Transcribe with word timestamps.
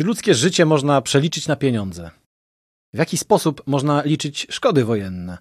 Czy 0.00 0.04
ludzkie 0.04 0.34
życie 0.34 0.66
można 0.66 1.02
przeliczyć 1.02 1.48
na 1.48 1.56
pieniądze? 1.56 2.10
W 2.94 2.98
jaki 2.98 3.16
sposób 3.18 3.62
można 3.66 4.02
liczyć 4.02 4.46
szkody 4.50 4.84
wojenne? 4.84 5.38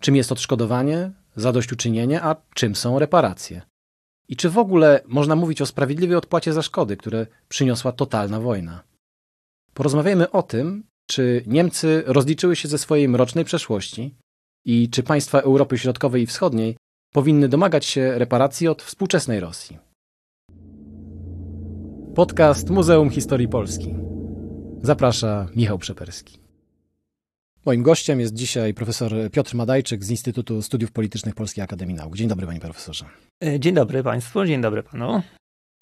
Czym 0.00 0.16
jest 0.16 0.32
odszkodowanie, 0.32 1.12
zadośćuczynienie, 1.36 2.22
a 2.22 2.36
czym 2.54 2.76
są 2.76 2.98
reparacje? 2.98 3.62
I 4.28 4.36
czy 4.36 4.50
w 4.50 4.58
ogóle 4.58 5.00
można 5.06 5.36
mówić 5.36 5.62
o 5.62 5.66
sprawiedliwej 5.66 6.16
odpłacie 6.16 6.52
za 6.52 6.62
szkody, 6.62 6.96
które 6.96 7.26
przyniosła 7.48 7.92
totalna 7.92 8.40
wojna? 8.40 8.82
Porozmawiajmy 9.74 10.30
o 10.30 10.42
tym, 10.42 10.84
czy 11.06 11.44
Niemcy 11.46 12.02
rozliczyły 12.06 12.56
się 12.56 12.68
ze 12.68 12.78
swojej 12.78 13.08
mrocznej 13.08 13.44
przeszłości 13.44 14.14
i 14.64 14.90
czy 14.90 15.02
państwa 15.02 15.40
Europy 15.40 15.78
Środkowej 15.78 16.22
i 16.22 16.26
Wschodniej 16.26 16.76
powinny 17.12 17.48
domagać 17.48 17.84
się 17.84 18.18
reparacji 18.18 18.68
od 18.68 18.82
współczesnej 18.82 19.40
Rosji. 19.40 19.78
Podcast 22.14 22.70
Muzeum 22.70 23.10
Historii 23.10 23.48
Polski. 23.48 23.94
Zaprasza 24.82 25.46
Michał 25.56 25.78
Przeperski. 25.78 26.38
Moim 27.66 27.82
gościem 27.82 28.20
jest 28.20 28.34
dzisiaj 28.34 28.74
profesor 28.74 29.12
Piotr 29.32 29.54
Madajczyk 29.54 30.04
z 30.04 30.10
Instytutu 30.10 30.62
Studiów 30.62 30.92
Politycznych 30.92 31.34
Polskiej 31.34 31.64
Akademii 31.64 31.94
Nauk. 31.94 32.16
Dzień 32.16 32.28
dobry, 32.28 32.46
panie 32.46 32.60
profesorze. 32.60 33.04
E, 33.44 33.60
dzień 33.60 33.74
dobry 33.74 34.02
państwu, 34.02 34.44
dzień 34.44 34.60
dobry 34.60 34.82
panu. 34.82 35.22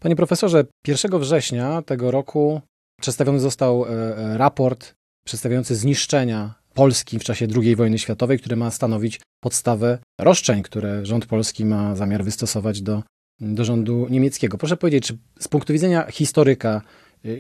Panie 0.01 0.17
profesorze, 0.17 0.65
1 0.87 1.21
września 1.21 1.83
tego 1.83 2.11
roku 2.11 2.61
przedstawiony 3.01 3.41
został 3.41 3.85
e, 3.85 3.89
e, 3.89 4.39
raport 4.39 4.95
przedstawiający 5.27 5.77
zniszczenia 5.77 6.55
Polski 6.75 7.19
w 7.19 7.25
czasie 7.25 7.47
II 7.57 7.77
wojny 7.77 7.99
światowej, 7.99 8.39
który 8.39 8.57
ma 8.57 8.71
stanowić 8.71 9.21
podstawę 9.43 9.99
roszczeń, 10.21 10.63
które 10.63 11.07
rząd 11.07 11.27
polski 11.27 11.65
ma 11.65 11.97
zamiar 11.97 12.25
wystosować 12.25 12.83
do, 12.83 13.03
do 13.41 13.65
rządu 13.65 14.07
niemieckiego. 14.11 14.59
Proszę 14.59 14.77
powiedzieć, 14.77 15.07
czy 15.07 15.19
z 15.39 15.49
punktu 15.49 15.73
widzenia 15.73 16.07
historyka 16.11 16.83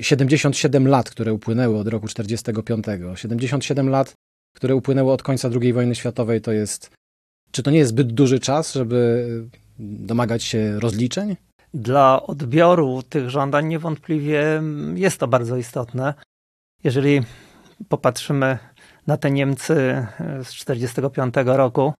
77 0.00 0.88
lat, 0.88 1.10
które 1.10 1.32
upłynęły 1.32 1.78
od 1.78 1.88
roku 1.88 2.08
45, 2.08 2.86
77 3.14 3.88
lat, 3.88 4.14
które 4.56 4.74
upłynęły 4.74 5.12
od 5.12 5.22
końca 5.22 5.50
II 5.60 5.72
wojny 5.72 5.94
światowej, 5.94 6.40
to 6.40 6.52
jest, 6.52 6.90
czy 7.50 7.62
to 7.62 7.70
nie 7.70 7.78
jest 7.78 7.90
zbyt 7.90 8.12
duży 8.12 8.40
czas, 8.40 8.74
żeby 8.74 9.26
domagać 9.78 10.42
się 10.42 10.80
rozliczeń? 10.80 11.36
Dla 11.74 12.22
odbioru 12.22 13.02
tych 13.02 13.30
żądań 13.30 13.66
niewątpliwie 13.66 14.62
jest 14.94 15.18
to 15.18 15.28
bardzo 15.28 15.56
istotne. 15.56 16.14
Jeżeli 16.84 17.20
popatrzymy 17.88 18.58
na 19.06 19.16
te 19.16 19.30
Niemcy 19.30 20.06
z 20.18 20.48
1945 20.48 21.34
roku 21.44 21.94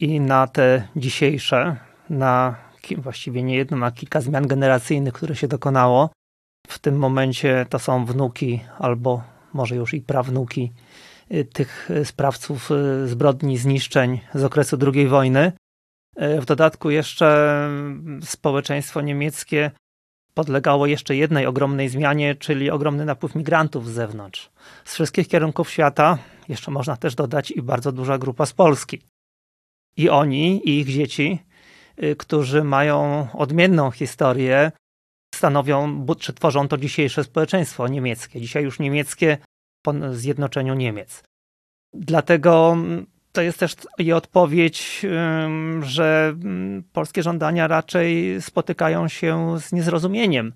i 0.00 0.20
na 0.20 0.46
te 0.46 0.88
dzisiejsze, 0.96 1.76
na 2.10 2.56
właściwie 2.94 3.42
nie 3.42 3.56
jedno, 3.56 3.76
na 3.76 3.90
kilka 3.90 4.20
zmian 4.20 4.46
generacyjnych, 4.46 5.14
które 5.14 5.36
się 5.36 5.48
dokonało. 5.48 6.10
W 6.68 6.78
tym 6.78 6.98
momencie 6.98 7.66
to 7.70 7.78
są 7.78 8.04
wnuki 8.04 8.60
albo 8.78 9.22
może 9.52 9.76
już 9.76 9.94
i 9.94 10.00
prawnuki 10.00 10.72
y, 11.32 11.44
tych 11.44 11.90
sprawców 12.04 12.70
y, 12.70 13.08
zbrodni, 13.08 13.58
zniszczeń 13.58 14.20
z 14.34 14.44
okresu 14.44 14.78
II 14.94 15.06
wojny. 15.06 15.52
Y, 16.22 16.40
w 16.40 16.44
dodatku 16.44 16.90
jeszcze 16.90 17.68
społeczeństwo 18.22 19.00
niemieckie 19.00 19.70
podlegało 20.34 20.86
jeszcze 20.86 21.16
jednej 21.16 21.46
ogromnej 21.46 21.88
zmianie, 21.88 22.34
czyli 22.34 22.70
ogromny 22.70 23.04
napływ 23.04 23.34
migrantów 23.34 23.88
z 23.88 23.92
zewnątrz. 23.92 24.50
Z 24.84 24.94
wszystkich 24.94 25.28
kierunków 25.28 25.70
świata, 25.70 26.18
jeszcze 26.48 26.70
można 26.70 26.96
też 26.96 27.14
dodać 27.14 27.50
i 27.50 27.62
bardzo 27.62 27.92
duża 27.92 28.18
grupa 28.18 28.46
z 28.46 28.52
Polski. 28.52 29.02
I 29.96 30.08
oni, 30.10 30.68
i 30.68 30.80
ich 30.80 30.86
dzieci, 30.86 31.38
y, 31.42 31.55
którzy 32.18 32.64
mają 32.64 33.26
odmienną 33.32 33.90
historię, 33.90 34.72
stanowią, 35.34 36.06
czy 36.18 36.32
tworzą 36.32 36.68
to 36.68 36.76
dzisiejsze 36.76 37.24
społeczeństwo 37.24 37.88
niemieckie. 37.88 38.40
Dzisiaj 38.40 38.64
już 38.64 38.78
niemieckie 38.78 39.38
po 39.82 39.92
zjednoczeniu 40.12 40.74
Niemiec. 40.74 41.22
Dlatego 41.94 42.72
mm, 42.72 43.06
to 43.32 43.42
jest 43.42 43.58
też 43.58 43.76
i 43.98 44.12
odpowiedź, 44.12 45.06
że 45.82 46.34
mm, 46.34 46.84
polskie 46.92 47.22
żądania 47.22 47.66
raczej 47.66 48.42
spotykają 48.42 49.08
się 49.08 49.60
z 49.60 49.72
niezrozumieniem 49.72 50.52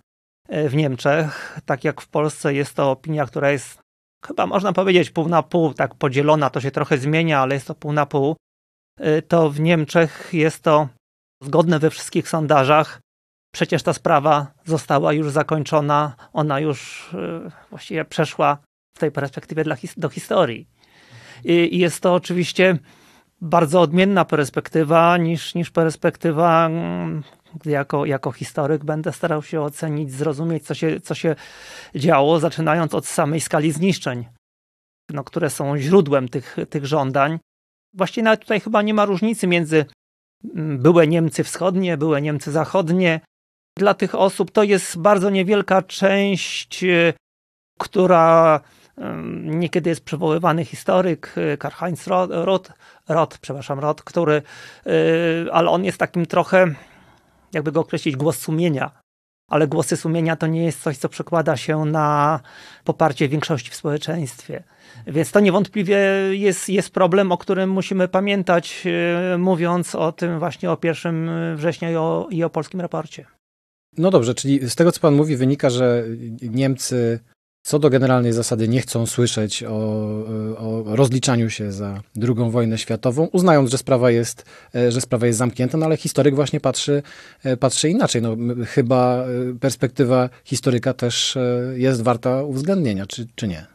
e, 0.48 0.68
w 0.68 0.74
Niemczech. 0.74 1.60
Tak 1.66 1.84
jak 1.84 2.00
w 2.00 2.08
Polsce 2.08 2.54
jest 2.54 2.74
to 2.74 2.90
opinia, 2.90 3.26
która 3.26 3.50
jest 3.50 3.78
chyba 4.26 4.46
można 4.46 4.72
powiedzieć 4.72 5.10
pół 5.10 5.28
na 5.28 5.42
pół, 5.42 5.74
tak 5.74 5.94
podzielona, 5.94 6.50
to 6.50 6.60
się 6.60 6.70
trochę 6.70 6.98
zmienia, 6.98 7.40
ale 7.40 7.54
jest 7.54 7.66
to 7.66 7.74
pół 7.74 7.92
na 7.92 8.06
pół. 8.06 8.36
E, 8.98 9.22
to 9.22 9.50
w 9.50 9.60
Niemczech 9.60 10.28
jest 10.32 10.62
to 10.62 10.88
zgodne 11.40 11.78
we 11.78 11.90
wszystkich 11.90 12.28
sondażach. 12.28 13.00
Przecież 13.52 13.82
ta 13.82 13.92
sprawa 13.92 14.46
została 14.64 15.12
już 15.12 15.30
zakończona, 15.30 16.16
ona 16.32 16.60
już 16.60 17.10
e, 17.14 17.50
właściwie 17.70 18.04
przeszła 18.04 18.58
w 18.96 18.98
tej 18.98 19.12
perspektywie 19.12 19.64
do 19.96 20.08
historii. 20.08 20.68
I 21.44 21.78
jest 21.78 22.00
to 22.00 22.14
oczywiście 22.14 22.78
bardzo 23.40 23.80
odmienna 23.80 24.24
perspektywa 24.24 25.16
niż, 25.16 25.54
niż 25.54 25.70
perspektywa, 25.70 26.66
mm, 26.66 27.22
gdy 27.60 27.70
jako, 27.70 28.06
jako 28.06 28.32
historyk 28.32 28.84
będę 28.84 29.12
starał 29.12 29.42
się 29.42 29.60
ocenić, 29.60 30.12
zrozumieć, 30.12 30.66
co 30.66 30.74
się, 30.74 31.00
co 31.00 31.14
się 31.14 31.36
działo, 31.94 32.40
zaczynając 32.40 32.94
od 32.94 33.06
samej 33.06 33.40
skali 33.40 33.72
zniszczeń, 33.72 34.28
no, 35.10 35.24
które 35.24 35.50
są 35.50 35.78
źródłem 35.78 36.28
tych, 36.28 36.56
tych 36.70 36.86
żądań. 36.86 37.38
Właściwie 37.94 38.24
nawet 38.24 38.40
tutaj 38.40 38.60
chyba 38.60 38.82
nie 38.82 38.94
ma 38.94 39.04
różnicy 39.04 39.46
między 39.46 39.84
były 40.78 41.08
Niemcy 41.08 41.44
wschodnie, 41.44 41.96
były 41.96 42.22
Niemcy 42.22 42.52
zachodnie. 42.52 43.20
Dla 43.78 43.94
tych 43.94 44.14
osób 44.14 44.50
to 44.50 44.62
jest 44.62 44.98
bardzo 44.98 45.30
niewielka 45.30 45.82
część, 45.82 46.84
y, 46.84 47.12
która 47.78 48.60
Niekiedy 49.42 49.90
jest 49.90 50.04
przywoływany 50.04 50.64
historyk 50.64 51.34
y, 51.38 51.58
Karl-Heinz 51.58 52.06
Roth, 52.30 52.72
Roth, 53.08 53.38
przepraszam, 53.38 53.78
Roth, 53.78 54.04
który, 54.04 54.42
y, 54.86 55.46
ale 55.52 55.70
on 55.70 55.84
jest 55.84 55.98
takim 55.98 56.26
trochę, 56.26 56.74
jakby 57.52 57.72
go 57.72 57.80
określić, 57.80 58.16
głos 58.16 58.38
sumienia. 58.38 58.99
Ale 59.50 59.68
głosy 59.68 59.96
sumienia 59.96 60.36
to 60.36 60.46
nie 60.46 60.64
jest 60.64 60.82
coś, 60.82 60.96
co 60.96 61.08
przekłada 61.08 61.56
się 61.56 61.84
na 61.84 62.40
poparcie 62.84 63.28
większości 63.28 63.70
w 63.70 63.74
społeczeństwie. 63.74 64.62
Więc 65.06 65.32
to 65.32 65.40
niewątpliwie 65.40 65.98
jest, 66.30 66.68
jest 66.68 66.90
problem, 66.90 67.32
o 67.32 67.38
którym 67.38 67.70
musimy 67.70 68.08
pamiętać, 68.08 68.82
y, 69.34 69.38
mówiąc 69.38 69.94
o 69.94 70.12
tym 70.12 70.38
właśnie 70.38 70.70
o 70.70 70.78
1 70.82 71.56
września 71.56 71.90
i 71.90 71.96
o, 71.96 72.28
i 72.30 72.44
o 72.44 72.50
polskim 72.50 72.80
raporcie. 72.80 73.26
No 73.98 74.10
dobrze, 74.10 74.34
czyli 74.34 74.70
z 74.70 74.74
tego, 74.74 74.92
co 74.92 75.00
pan 75.00 75.14
mówi, 75.14 75.36
wynika, 75.36 75.70
że 75.70 76.04
Niemcy 76.42 77.20
co 77.62 77.78
do 77.78 77.90
generalnej 77.90 78.32
zasady 78.32 78.68
nie 78.68 78.80
chcą 78.80 79.06
słyszeć 79.06 79.64
o, 79.64 79.70
o, 80.58 80.84
rozliczaniu 80.86 81.50
się 81.50 81.72
za 81.72 82.02
II 82.22 82.50
wojnę 82.50 82.78
światową, 82.78 83.28
uznając, 83.32 83.70
że 83.70 83.78
sprawa 83.78 84.10
jest, 84.10 84.44
e, 84.74 84.92
że 84.92 85.00
sprawa 85.00 85.26
jest 85.26 85.38
zamknięta, 85.38 85.78
no 85.78 85.86
ale 85.86 85.96
historyk 85.96 86.34
właśnie 86.34 86.60
patrzy, 86.60 87.02
e, 87.44 87.56
patrzy 87.56 87.88
inaczej. 87.88 88.22
No, 88.22 88.36
chyba 88.66 89.24
e, 89.24 89.26
perspektywa 89.60 90.28
historyka 90.44 90.94
też 90.94 91.38
jest 91.74 92.02
warta 92.02 92.42
uwzględnienia, 92.42 93.06
czy, 93.06 93.26
czy 93.34 93.48
nie? 93.48 93.66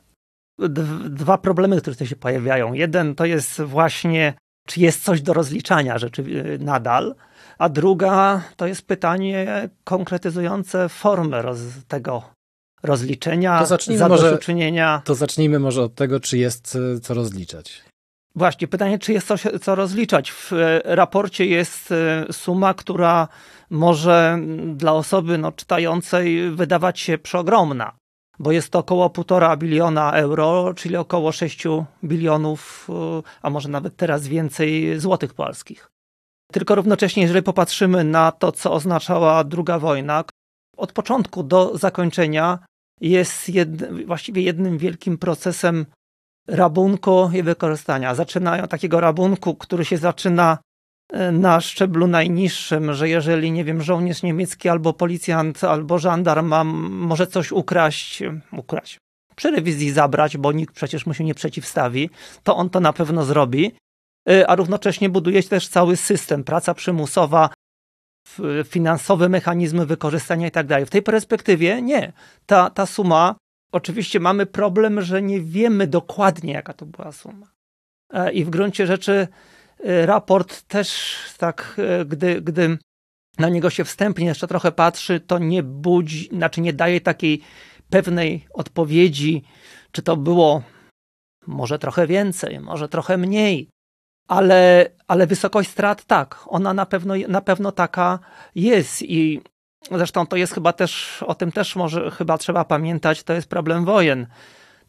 Dwa 1.10 1.38
problemy, 1.38 1.82
które 1.82 1.96
tutaj 1.96 2.08
się 2.08 2.16
pojawiają. 2.16 2.74
Jeden 2.74 3.16
to 3.16 3.26
jest 3.26 3.62
właśnie, 3.62 4.34
czy 4.68 4.80
jest 4.80 5.04
coś 5.04 5.22
do 5.22 5.34
rozliczania 5.34 5.98
rzeczy 5.98 6.24
nadal, 6.60 7.16
a 7.58 7.70
druga 7.70 8.42
to 8.56 8.68
jest 8.68 8.88
pytanie 8.88 9.70
konkretyzujące 9.84 10.90
formę 10.90 11.44
tego 11.88 12.35
rozliczenia, 12.86 13.60
to 13.60 13.66
zacznijmy 13.66 14.10
może, 14.10 14.38
To 15.06 15.16
zacznijmy 15.16 15.60
może 15.60 15.84
od 15.84 15.96
tego, 15.96 16.20
czy 16.20 16.38
jest 16.38 16.78
e, 16.96 17.00
co 17.00 17.14
rozliczać. 17.14 17.82
Właśnie, 18.36 18.68
pytanie, 18.68 19.00
czy 19.00 19.14
jest 19.14 19.28
coś, 19.28 19.44
co 19.62 19.76
rozliczać. 19.76 20.32
W 20.32 20.54
e, 20.54 20.82
raporcie 20.84 21.46
jest 21.46 21.92
e, 21.92 22.26
suma, 22.32 22.74
która 22.74 23.28
może 23.70 24.40
dla 24.76 24.94
osoby 24.94 25.38
no, 25.38 25.52
czytającej 25.52 26.52
wydawać 26.52 27.00
się 27.00 27.18
przeogromna, 27.18 27.96
bo 28.40 28.52
jest 28.52 28.70
to 28.70 28.80
około 28.80 29.10
1,5 29.10 29.58
biliona 29.58 30.14
euro, 30.14 30.74
czyli 30.74 30.96
około 30.96 31.32
6 31.32 31.64
bilionów, 32.04 32.88
a 33.42 33.50
może 33.50 33.70
nawet 33.70 33.96
teraz 33.96 34.28
więcej 34.28 35.00
złotych 35.00 35.34
polskich. 35.34 35.90
Tylko 36.52 36.76
równocześnie, 36.76 37.24
jeżeli 37.24 37.44
popatrzymy 37.44 38.04
na 38.04 38.32
to, 38.32 38.52
co 38.52 38.72
oznaczała 38.72 39.44
druga 39.44 39.80
wojna, 39.80 40.24
od 40.78 40.92
początku 40.92 41.44
do 41.44 41.78
zakończenia 41.78 42.60
jest 43.02 43.52
właściwie 44.06 44.42
jednym 44.42 44.78
wielkim 44.78 45.18
procesem 45.18 45.86
rabunku 46.48 47.30
i 47.34 47.44
wykorzystania. 47.44 48.16
Zaczynają 48.16 48.68
takiego 48.68 49.00
rabunku, 49.00 49.56
który 49.56 49.86
się 49.86 49.98
zaczyna 49.98 50.58
e, 51.10 51.32
na 51.32 51.62
szczeblu 51.62 52.08
najniższym, 52.08 52.94
że 52.94 53.10
jeżeli, 53.10 53.52
nie 53.52 53.64
wiem, 53.64 53.82
żołnierz 53.82 54.24
niemiecki 54.24 54.70
albo 54.70 54.94
policjant, 54.94 55.64
albo 55.64 56.00
żandarm 56.00 56.48
ma, 56.48 56.64
może 56.64 57.28
coś 57.28 57.52
ukraść, 57.52 58.24
ukraść, 58.52 59.00
przy 59.36 59.52
rewizji 59.52 59.92
zabrać, 59.92 60.38
bo 60.38 60.52
nikt 60.52 60.76
przecież 60.76 61.06
mu 61.06 61.14
się 61.14 61.24
nie 61.24 61.36
przeciwstawi, 61.36 62.10
to 62.44 62.56
on 62.56 62.70
to 62.70 62.80
na 62.80 62.94
pewno 62.94 63.24
zrobi, 63.24 63.72
e, 64.30 64.48
a 64.50 64.56
równocześnie 64.56 65.10
buduje 65.10 65.44
się 65.44 65.50
też 65.50 65.68
cały 65.68 65.98
system, 65.98 66.44
praca 66.44 66.74
przymusowa, 66.74 67.50
finansowe 68.66 69.30
mechanizmy 69.30 69.86
wykorzystania 69.86 70.48
i 70.48 70.52
tak 70.52 70.68
dalej. 70.68 70.86
W 70.86 70.90
tej 70.90 71.02
perspektywie 71.02 71.82
nie. 71.82 72.14
Ta, 72.46 72.70
ta 72.70 72.86
suma 72.86 73.36
oczywiście 73.72 74.20
mamy 74.20 74.46
problem, 74.46 75.02
że 75.02 75.22
nie 75.22 75.42
wiemy 75.42 75.88
dokładnie, 75.88 76.54
jaka 76.54 76.74
to 76.74 76.86
była 76.86 77.12
suma. 77.12 77.48
E, 78.14 78.32
I 78.32 78.46
w 78.46 78.50
gruncie 78.50 78.88
rzeczy 78.88 79.28
e, 79.84 80.06
raport 80.06 80.62
też 80.62 81.18
tak, 81.38 81.76
e, 81.78 82.06
gdy, 82.06 82.42
gdy 82.42 82.78
na 83.40 83.50
niego 83.50 83.70
się 83.70 83.84
wstępnie 83.84 84.26
jeszcze 84.26 84.48
trochę 84.48 84.72
patrzy, 84.72 85.20
to 85.20 85.40
nie 85.40 85.64
budzi, 85.64 86.30
znaczy 86.32 86.62
nie 86.62 86.74
daje 86.74 87.02
takiej 87.02 87.42
pewnej 87.90 88.48
odpowiedzi, 88.54 89.44
czy 89.92 90.02
to 90.02 90.18
było 90.18 90.64
może 91.48 91.80
trochę 91.80 92.08
więcej, 92.08 92.60
może 92.60 92.90
trochę 92.90 93.18
mniej, 93.18 93.70
ale, 94.28 94.90
ale 95.08 95.28
wysokość 95.28 95.70
strat 95.70 96.06
tak, 96.06 96.40
ona 96.48 96.74
na 96.74 96.86
pewno, 96.86 97.14
na 97.28 97.42
pewno 97.42 97.72
taka 97.72 98.20
jest 98.56 99.02
i 99.02 99.42
zresztą 99.92 100.28
to 100.28 100.36
jest 100.36 100.54
chyba 100.54 100.74
też, 100.74 101.24
o 101.28 101.36
tym 101.36 101.52
też 101.52 101.76
może 101.76 102.12
chyba 102.12 102.38
trzeba 102.38 102.66
pamiętać, 102.66 103.24
to 103.24 103.34
jest 103.34 103.50
problem 103.50 103.86
wojen. 103.86 104.28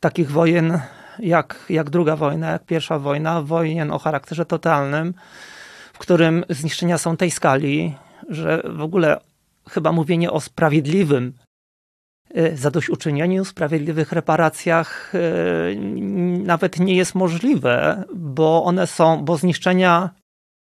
Takich 0.00 0.30
wojen 0.30 0.80
jak, 1.18 1.64
jak 1.68 1.90
druga 1.90 2.16
wojna, 2.16 2.50
jak 2.50 2.64
pierwsza 2.64 2.98
wojna, 2.98 3.42
wojen 3.42 3.90
o 3.90 3.98
charakterze 3.98 4.46
totalnym, 4.46 5.14
w 5.92 5.98
którym 5.98 6.44
zniszczenia 6.48 6.98
są 6.98 7.16
tej 7.16 7.30
skali, 7.30 7.94
że 8.28 8.62
w 8.64 8.82
ogóle 8.82 9.20
chyba 9.68 9.92
mówienie 9.92 10.30
o 10.30 10.40
sprawiedliwym 10.40 11.32
zadośćuczynieniu, 12.54 13.44
sprawiedliwych 13.44 14.12
reparacjach 14.12 15.14
y, 15.14 15.76
nawet 16.44 16.80
nie 16.80 16.96
jest 16.96 17.14
możliwe, 17.14 18.04
bo 18.14 18.64
one 18.64 18.86
są, 18.86 19.24
bo 19.24 19.36
zniszczenia 19.36 20.10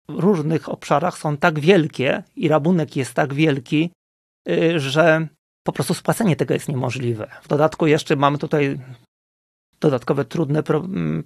w 0.09 0.19
różnych 0.19 0.69
obszarach 0.69 1.19
są 1.19 1.37
tak 1.37 1.61
wielkie 1.61 2.23
i 2.37 2.49
rabunek 2.49 2.97
jest 2.97 3.14
tak 3.14 3.35
wielki, 3.35 3.91
y, 4.49 4.81
że 4.81 5.29
po 5.62 5.73
prostu 5.73 5.94
spłacenie 5.94 6.37
tego 6.37 6.55
jest 6.55 6.69
niemożliwe. 6.69 7.31
W 7.43 7.49
dodatku 7.49 7.87
jeszcze 7.87 8.17
mamy 8.17 8.38
tutaj 8.38 8.79
dodatkowe 9.81 10.25
trudne 10.25 10.62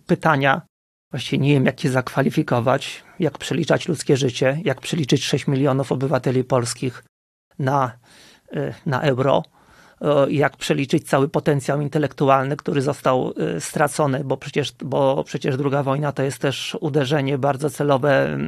pytania. 0.06 0.62
Właściwie 1.10 1.38
nie 1.38 1.52
wiem, 1.52 1.66
jak 1.66 1.84
je 1.84 1.90
zakwalifikować, 1.90 3.04
jak 3.18 3.38
przeliczać 3.38 3.88
ludzkie 3.88 4.16
życie, 4.16 4.60
jak 4.64 4.80
przeliczyć 4.80 5.24
6 5.24 5.46
milionów 5.46 5.92
obywateli 5.92 6.44
polskich 6.44 7.04
na, 7.58 7.98
y, 8.56 8.74
na 8.86 9.00
euro, 9.02 9.42
jak 10.28 10.56
przeliczyć 10.56 11.08
cały 11.08 11.28
potencjał 11.28 11.80
intelektualny, 11.80 12.56
który 12.56 12.82
został 12.82 13.34
y, 13.56 13.60
stracony, 13.60 14.24
bo 14.24 14.36
przecież, 14.36 14.72
bo 14.84 15.24
przecież 15.24 15.56
druga 15.56 15.82
wojna 15.82 16.12
to 16.12 16.22
jest 16.22 16.38
też 16.38 16.76
uderzenie 16.80 17.38
bardzo 17.38 17.70
celowe, 17.70 18.38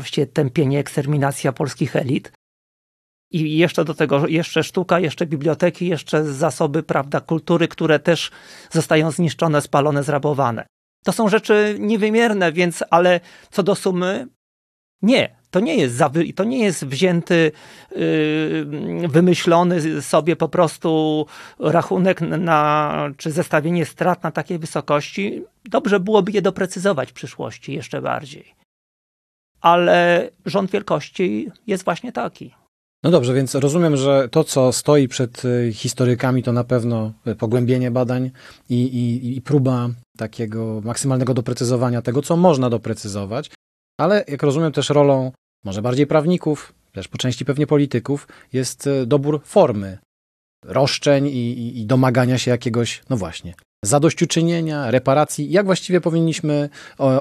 właściwie 0.00 0.26
tępienie, 0.26 0.78
eksterminacja 0.78 1.52
polskich 1.52 1.96
elit. 1.96 2.32
I 3.32 3.58
jeszcze 3.58 3.84
do 3.84 3.94
tego, 3.94 4.26
jeszcze 4.26 4.64
sztuka, 4.64 5.00
jeszcze 5.00 5.26
biblioteki, 5.26 5.88
jeszcze 5.88 6.24
zasoby, 6.24 6.82
prawda, 6.82 7.20
kultury, 7.20 7.68
które 7.68 7.98
też 7.98 8.30
zostają 8.70 9.10
zniszczone, 9.10 9.60
spalone, 9.60 10.02
zrabowane. 10.02 10.66
To 11.04 11.12
są 11.12 11.28
rzeczy 11.28 11.76
niewymierne, 11.78 12.52
więc, 12.52 12.84
ale 12.90 13.20
co 13.50 13.62
do 13.62 13.74
sumy, 13.74 14.26
nie. 15.02 15.38
To 15.50 15.60
nie 15.60 15.76
jest, 15.76 15.94
zawy, 15.94 16.32
to 16.32 16.44
nie 16.44 16.58
jest 16.58 16.86
wzięty, 16.86 17.52
yy, 17.96 19.08
wymyślony 19.08 20.02
sobie 20.02 20.36
po 20.36 20.48
prostu 20.48 21.26
rachunek 21.58 22.20
na, 22.20 23.10
czy 23.16 23.30
zestawienie 23.30 23.86
strat 23.86 24.22
na 24.22 24.30
takiej 24.30 24.58
wysokości. 24.58 25.44
Dobrze 25.64 26.00
byłoby 26.00 26.32
je 26.32 26.42
doprecyzować 26.42 27.10
w 27.10 27.12
przyszłości 27.12 27.72
jeszcze 27.72 28.02
bardziej. 28.02 28.54
Ale 29.60 30.30
rząd 30.46 30.70
wielkości 30.70 31.50
jest 31.66 31.84
właśnie 31.84 32.12
taki. 32.12 32.54
No 33.02 33.10
dobrze, 33.10 33.34
więc 33.34 33.54
rozumiem, 33.54 33.96
że 33.96 34.28
to, 34.28 34.44
co 34.44 34.72
stoi 34.72 35.08
przed 35.08 35.44
y, 35.44 35.72
historykami, 35.72 36.42
to 36.42 36.52
na 36.52 36.64
pewno 36.64 37.12
pogłębienie 37.38 37.90
badań 37.90 38.30
i, 38.70 38.82
i, 38.82 39.36
i 39.36 39.42
próba 39.42 39.88
takiego 40.16 40.80
maksymalnego 40.84 41.34
doprecyzowania 41.34 42.02
tego, 42.02 42.22
co 42.22 42.36
można 42.36 42.70
doprecyzować, 42.70 43.50
ale 43.98 44.24
jak 44.28 44.42
rozumiem 44.42 44.72
też 44.72 44.90
rolą 44.90 45.32
może 45.64 45.82
bardziej 45.82 46.06
prawników, 46.06 46.72
też 46.92 47.08
po 47.08 47.18
części 47.18 47.44
pewnie 47.44 47.66
polityków, 47.66 48.28
jest 48.52 48.86
y, 48.86 49.06
dobór 49.06 49.40
formy 49.44 49.98
roszczeń 50.64 51.26
i, 51.26 51.30
i, 51.30 51.80
i 51.80 51.86
domagania 51.86 52.38
się 52.38 52.50
jakiegoś, 52.50 53.02
no 53.10 53.16
właśnie, 53.16 53.54
zadośćuczynienia, 53.84 54.90
reparacji. 54.90 55.50
Jak 55.50 55.66
właściwie 55.66 56.00
powinniśmy 56.00 56.68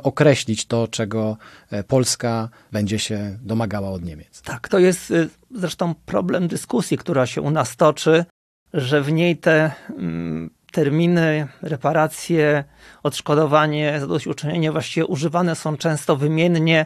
określić 0.03 0.65
to, 0.65 0.88
czego 0.88 1.38
e, 1.71 1.83
Polska 1.83 2.50
będzie 2.71 3.00
się 3.00 3.38
domagała 3.41 3.89
od 3.89 4.03
Niemiec? 4.03 4.41
Tak, 4.41 4.69
to 4.69 4.79
jest 4.79 5.13
zresztą 5.51 5.95
problem 6.06 6.47
dyskusji, 6.47 6.97
która 6.97 7.25
się 7.25 7.41
u 7.41 7.51
nas 7.51 7.75
toczy, 7.75 8.25
że 8.74 9.01
w 9.01 9.12
niej 9.12 9.38
te 9.38 9.71
mm, 9.89 10.50
terminy, 10.77 11.47
reparacje, 11.62 12.63
odszkodowanie, 13.03 14.00
zadośćuczynienie 14.00 14.71
właściwie 14.71 15.06
używane 15.06 15.56
są 15.56 15.77
często 15.77 16.15
wymiennie, 16.15 16.85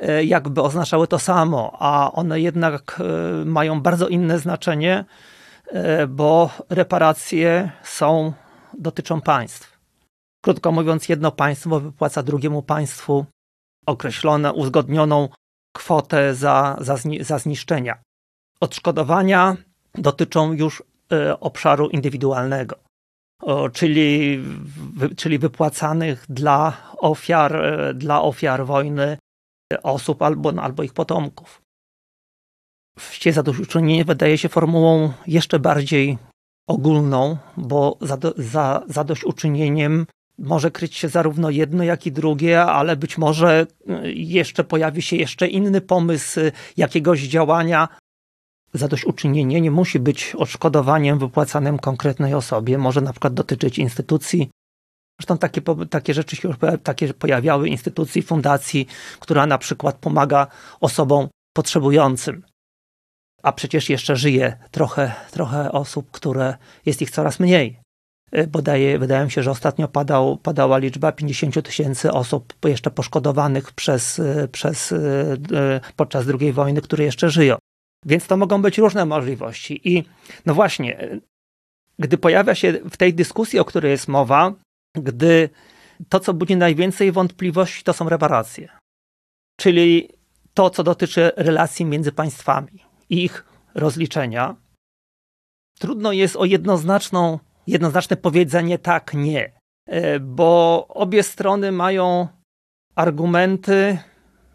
e, 0.00 0.24
jakby 0.24 0.62
oznaczały 0.62 1.06
to 1.06 1.18
samo, 1.18 1.76
a 1.78 2.12
one 2.12 2.40
jednak 2.40 3.00
e, 3.00 3.44
mają 3.44 3.80
bardzo 3.80 4.08
inne 4.08 4.38
znaczenie, 4.38 5.04
bo 6.08 6.50
reparacje 6.70 7.70
są 7.82 8.32
dotyczą 8.78 9.20
państw. 9.20 9.78
Krótko 10.44 10.72
mówiąc, 10.72 11.08
jedno 11.08 11.30
państwo 11.32 11.80
wypłaca 11.80 12.22
drugiemu 12.22 12.62
państwu 12.62 13.26
określone, 13.86 14.52
uzgodnioną 14.52 15.28
kwotę 15.76 16.34
za, 16.34 16.76
za, 16.80 16.96
za 17.20 17.38
zniszczenia. 17.38 18.02
Odszkodowania 18.60 19.56
dotyczą 19.94 20.52
już 20.52 20.82
obszaru 21.40 21.88
indywidualnego, 21.88 22.76
czyli, 23.72 24.40
czyli 25.16 25.38
wypłacanych 25.38 26.24
dla 26.28 26.76
ofiar, 26.98 27.56
y, 27.56 27.94
dla 27.94 28.22
ofiar 28.22 28.66
wojny 28.66 29.18
y, 29.72 29.82
osób 29.82 30.22
albo, 30.22 30.62
albo 30.62 30.82
ich 30.82 30.92
potomków. 30.92 31.62
Wście 32.98 33.32
zadośćuczynienie 33.32 34.04
wydaje 34.04 34.38
się 34.38 34.48
formułą 34.48 35.12
jeszcze 35.26 35.58
bardziej 35.58 36.18
ogólną, 36.66 37.36
bo 37.56 37.98
za, 38.00 38.18
za 38.36 38.82
zadośćuczynieniem 38.88 40.06
może 40.38 40.70
kryć 40.70 40.96
się 40.96 41.08
zarówno 41.08 41.50
jedno, 41.50 41.84
jak 41.84 42.06
i 42.06 42.12
drugie, 42.12 42.62
ale 42.62 42.96
być 42.96 43.18
może 43.18 43.66
y, 44.04 44.12
jeszcze 44.12 44.64
pojawi 44.64 45.02
się 45.02 45.16
jeszcze 45.16 45.48
inny 45.48 45.80
pomysł 45.80 46.40
jakiegoś 46.76 47.20
działania. 47.20 47.88
Zadośćuczynienie 48.74 49.60
nie 49.60 49.70
musi 49.70 50.00
być 50.00 50.34
odszkodowaniem 50.34 51.18
wypłacanym 51.18 51.78
konkretnej 51.78 52.34
osobie, 52.34 52.78
może 52.78 53.00
na 53.00 53.12
przykład 53.12 53.34
dotyczyć 53.34 53.78
instytucji. 53.78 54.50
Zresztą 55.20 55.38
takie, 55.38 55.62
takie 55.90 56.14
rzeczy 56.14 56.36
się 56.36 56.48
już 56.48 56.56
takie 56.82 57.14
pojawiały, 57.14 57.68
instytucji, 57.68 58.22
fundacji, 58.22 58.86
która 59.20 59.46
na 59.46 59.58
przykład 59.58 59.96
pomaga 59.96 60.46
osobom 60.80 61.28
potrzebującym 61.54 62.42
a 63.42 63.52
przecież 63.52 63.90
jeszcze 63.90 64.16
żyje 64.16 64.56
trochę, 64.70 65.12
trochę 65.30 65.72
osób, 65.72 66.10
które 66.10 66.56
jest 66.86 67.02
ich 67.02 67.10
coraz 67.10 67.40
mniej. 67.40 67.80
Y, 68.36 68.46
Bodaje, 68.46 68.98
wydaje 68.98 69.24
mi 69.24 69.30
się, 69.30 69.42
że 69.42 69.50
ostatnio 69.50 69.88
padał, 69.88 70.36
padała 70.36 70.78
liczba 70.78 71.12
50 71.12 71.62
tysięcy 71.62 72.12
osób 72.12 72.54
jeszcze 72.64 72.90
poszkodowanych 72.90 73.72
przez, 73.72 74.18
y, 74.18 74.48
przez, 74.52 74.92
y, 74.92 75.40
podczas 75.96 76.26
II 76.40 76.52
wojny, 76.52 76.80
które 76.80 77.04
jeszcze 77.04 77.30
żyją. 77.30 77.56
Więc 78.06 78.26
to 78.26 78.36
mogą 78.36 78.62
być 78.62 78.78
różne 78.78 79.06
możliwości. 79.06 79.88
I 79.96 80.04
no 80.46 80.54
właśnie, 80.54 81.20
gdy 81.98 82.18
pojawia 82.18 82.54
się 82.54 82.72
w 82.72 82.96
tej 82.96 83.14
dyskusji, 83.14 83.58
o 83.58 83.64
której 83.64 83.90
jest 83.90 84.08
mowa, 84.08 84.54
gdy 84.96 85.48
to, 86.08 86.20
co 86.20 86.34
budzi 86.34 86.56
najwięcej 86.56 87.12
wątpliwości, 87.12 87.84
to 87.84 87.92
są 87.92 88.08
reparacje. 88.08 88.68
Czyli 89.60 90.08
to, 90.54 90.70
co 90.70 90.82
dotyczy 90.82 91.32
relacji 91.36 91.84
między 91.84 92.12
państwami 92.12 92.84
ich 93.10 93.44
rozliczenia, 93.74 94.56
trudno 95.78 96.12
jest 96.12 96.36
o 96.36 96.44
jednoznaczną, 96.44 97.38
jednoznaczne 97.66 98.16
powiedzenie 98.16 98.78
tak, 98.78 99.14
nie, 99.14 99.52
e, 99.86 100.20
bo 100.20 100.86
obie 100.88 101.22
strony 101.22 101.72
mają 101.72 102.28
argumenty, 102.94 103.98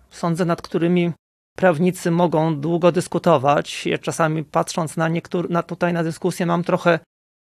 sądzę, 0.09 0.45
nad 0.45 0.61
którymi 0.61 1.11
prawnicy 1.57 2.11
mogą 2.11 2.59
długo 2.59 2.91
dyskutować. 2.91 3.85
Ja 3.85 3.97
czasami 3.97 4.43
patrząc 4.43 4.97
na, 4.97 5.07
niektóre, 5.07 5.49
na 5.49 5.63
tutaj 5.63 5.93
na 5.93 6.03
dyskusję 6.03 6.45
mam 6.45 6.63
trochę, 6.63 6.99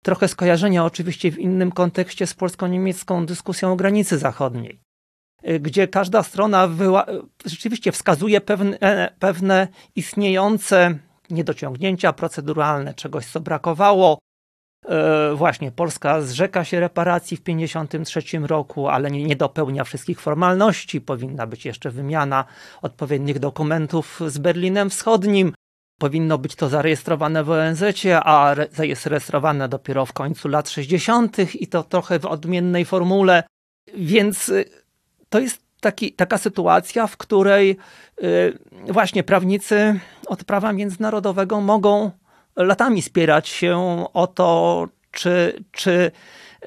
trochę 0.03 0.29
skojarzenia, 0.29 0.85
oczywiście 0.85 1.33
w 1.33 1.39
innym 1.39 1.73
kontekście 1.73 2.27
z 2.27 2.35
polsko-niemiecką 2.35 3.27
dyskusją 3.27 3.73
o 3.73 3.77
granicy 3.77 4.19
zachodniej. 4.19 4.81
Y, 5.49 5.61
gdzie 5.61 5.89
każda 5.89 6.23
strona 6.23 6.69
rzeczywiście 7.45 7.93
wskazuje 7.93 8.41
pewne, 8.41 8.79
pewne 9.19 9.69
istniejące 9.97 10.99
niedociągnięcia 11.31 12.13
proceduralne, 12.13 12.95
czegoś 12.95 13.27
co 13.27 13.41
brakowało. 13.41 14.19
Y, 15.33 15.37
właśnie 15.37 15.73
Polska 15.73 16.23
zrzeka 16.23 16.65
się 16.65 16.81
reparacji 16.81 17.37
w 17.37 17.41
1953 17.41 18.39
roku, 18.39 18.89
ale 18.89 19.11
nie, 19.11 19.25
nie 19.25 19.37
dopełnia 19.37 19.85
wszystkich 19.85 20.21
formalności. 20.21 21.01
Powinna 21.01 21.47
być 21.47 21.65
jeszcze 21.65 21.91
wymiana 21.91 22.45
odpowiednich 22.83 23.39
dokumentów 23.39 24.21
z 24.27 24.39
Berlinem 24.39 24.91
Wschodnim. 24.91 25.53
powinno 26.01 26.39
być 26.39 26.55
to 26.55 26.69
zarejestrowane 26.69 27.45
w 27.45 27.51
ONZ, 27.51 27.83
a 28.23 28.55
jest 28.83 29.07
rejestrowane 29.07 29.69
dopiero 29.69 30.07
w 30.07 30.13
końcu 30.13 30.49
lat 30.49 30.71
60. 30.71 31.55
i 31.55 31.67
to 31.67 31.83
trochę 31.83 32.19
w 32.19 32.27
odmiennej 32.27 32.85
formule. 32.85 33.43
Więc 33.95 34.49
y, 34.49 34.65
to 35.29 35.41
jest 35.41 35.63
taki, 35.81 36.13
taka 36.13 36.39
sytuacja, 36.39 37.07
w 37.07 37.17
której 37.17 37.77
y, 38.23 38.59
właśnie 38.93 39.23
prawnicy 39.23 40.01
od 40.27 40.45
prawa 40.45 40.73
międzynarodowego 40.73 41.61
mogą 41.61 42.11
latami 42.57 43.03
spierać 43.03 43.49
się 43.49 44.05
o 44.13 44.27
to, 44.27 44.89
czy, 45.11 45.65
czy, 45.73 46.11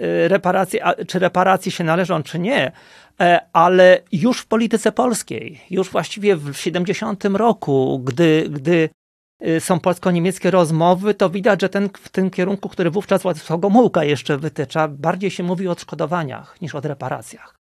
y, 0.01 0.27
reparacje, 0.27 0.84
czy 1.08 1.20
reparacje 1.20 1.72
się 1.72 1.84
należą, 1.84 2.24
czy 2.24 2.39
nie. 2.39 2.72
E, 3.20 3.39
ale 3.53 4.01
już 4.12 4.39
w 4.39 4.46
polityce 4.46 4.91
polskiej, 4.91 5.62
już 5.70 5.89
właściwie 5.89 6.36
w 6.36 6.53
70 6.53 7.25
roku, 7.25 8.00
gdy, 8.00 8.50
gdy 8.50 8.89
y, 9.48 9.60
są 9.60 9.79
polsko-niemieckie 9.79 10.51
rozmowy, 10.51 11.13
to 11.13 11.29
widać, 11.29 11.62
że 11.62 11.70
ten, 11.70 11.89
w 12.01 12.10
tym 12.10 12.29
kierunku, 12.29 12.70
który 12.70 12.91
wówczas 12.91 13.22
Władysław 13.22 13.60
Gomułka 13.60 14.03
jeszcze 14.03 14.38
wytycza, 14.38 14.88
bardziej 14.88 15.32
się 15.32 15.44
mówi 15.44 15.67
o 15.67 15.72
odszkodowaniach 15.72 16.62
niż 16.62 16.75
o 16.75 16.79
reparacjach. 16.82 17.56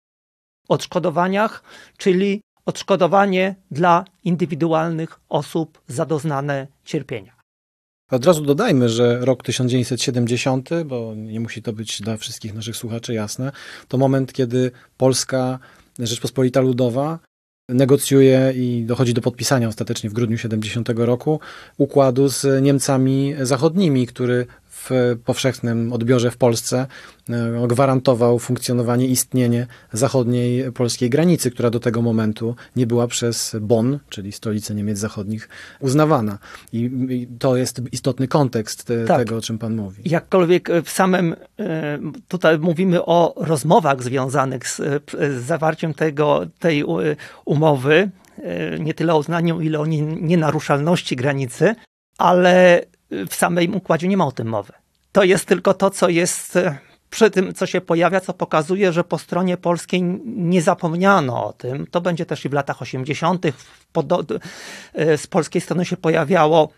Odszkodowaniach, 0.69 1.63
czyli 1.97 2.41
odszkodowanie 2.67 3.55
dla 3.71 4.05
indywidualnych 4.25 5.21
osób 5.29 5.81
za 5.87 6.07
doznane 6.07 6.67
cierpienia. 6.85 7.44
Od 8.15 8.27
razu 8.27 8.43
dodajmy, 8.43 8.89
że 8.89 9.19
rok 9.21 9.43
1970, 9.43 10.71
bo 10.85 11.15
nie 11.17 11.41
musi 11.41 11.63
to 11.63 11.73
być 11.73 12.03
dla 12.03 12.17
wszystkich 12.17 12.55
naszych 12.55 12.77
słuchaczy 12.77 13.15
jasne, 13.15 13.53
to 13.89 13.99
moment, 13.99 14.33
kiedy 14.33 14.71
Polska 14.97 15.59
Rzeczpospolita 15.99 16.61
Ludowa 16.61 17.19
negocjuje 17.69 18.53
i 18.57 18.85
dochodzi 18.87 19.15
do 19.15 19.21
podpisania 19.21 19.69
ostatecznie 19.69 20.11
w 20.11 20.13
grudniu 20.13 20.39
70 20.39 20.89
roku 20.97 21.41
układu 21.79 22.29
z 22.29 22.63
Niemcami 22.63 23.35
zachodnimi, 23.41 24.07
który 24.07 24.47
w 24.75 25.17
powszechnym 25.25 25.93
odbiorze 25.93 26.31
w 26.31 26.37
Polsce 26.37 26.87
e, 27.31 27.67
gwarantował 27.69 28.39
funkcjonowanie, 28.39 29.07
istnienie 29.07 29.67
zachodniej 29.93 30.73
polskiej 30.73 31.11
granicy, 31.11 31.51
która 31.51 31.71
do 31.71 31.81
tego 31.81 32.03
momentu 32.03 32.57
nie 32.77 32.87
była 32.87 33.07
przez 33.07 33.57
Bonn, 33.61 33.99
czyli 34.09 34.33
stolicę 34.33 34.75
Niemiec 34.75 34.99
Zachodnich, 34.99 35.49
uznawana. 35.81 36.39
I, 36.73 36.91
to 37.39 37.57
jest 37.57 37.83
istotny 37.93 38.29
kontekst 38.29 38.85
te, 38.85 39.05
tak. 39.05 39.19
tego, 39.19 39.37
o 39.37 39.41
czym 39.41 39.59
pan 39.59 39.77
mówi. 39.77 40.03
Jakkolwiek 40.05 40.69
w 40.85 40.91
samym, 40.91 41.37
e, 41.59 41.99
tutaj 42.29 42.59
mówimy 42.59 43.05
o 43.05 43.35
rozmowach 43.37 44.03
związanych 44.03 44.69
z, 44.69 44.77
z 45.13 45.45
zawarciem 45.47 45.95
tego, 45.95 46.47
tej 46.59 46.85
umowy, 47.45 48.11
e, 48.43 48.79
nie 48.79 48.95
tyle 48.95 49.15
o 49.15 49.19
uznaniu, 49.19 49.61
ile 49.61 49.81
o 49.81 49.87
nienaruszalności 49.87 51.17
granicy, 51.17 51.75
ale 52.19 52.85
w 53.29 53.35
samym 53.35 53.75
układzie 53.75 54.09
nie 54.09 54.17
ma 54.17 54.27
o 54.27 54.33
tym 54.33 54.49
mowy. 54.49 54.73
To 55.13 55.25
jest 55.25 55.47
tylko 55.47 55.75
to, 55.75 55.91
co 55.91 56.09
jest 56.09 56.57
e, 56.57 56.79
przy 57.11 57.31
tym, 57.31 57.55
co 57.55 57.67
się 57.67 57.81
pojawia, 57.81 58.21
co 58.21 58.33
pokazuje, 58.33 58.93
że 58.93 59.05
po 59.05 59.19
stronie 59.19 59.57
polskiej 59.57 60.03
nie 60.25 60.63
zapomniano 60.63 61.47
o 61.47 61.53
tym. 61.53 61.87
To 61.87 62.01
będzie 62.01 62.27
też 62.27 62.45
i 62.45 62.49
w 62.49 62.53
latach 62.53 62.83
80. 62.83 63.47
E, 63.47 65.19
z 65.19 65.27
polskiej 65.27 65.61
strony 65.61 65.85
się 65.85 65.97
pojawiało. 65.97 66.69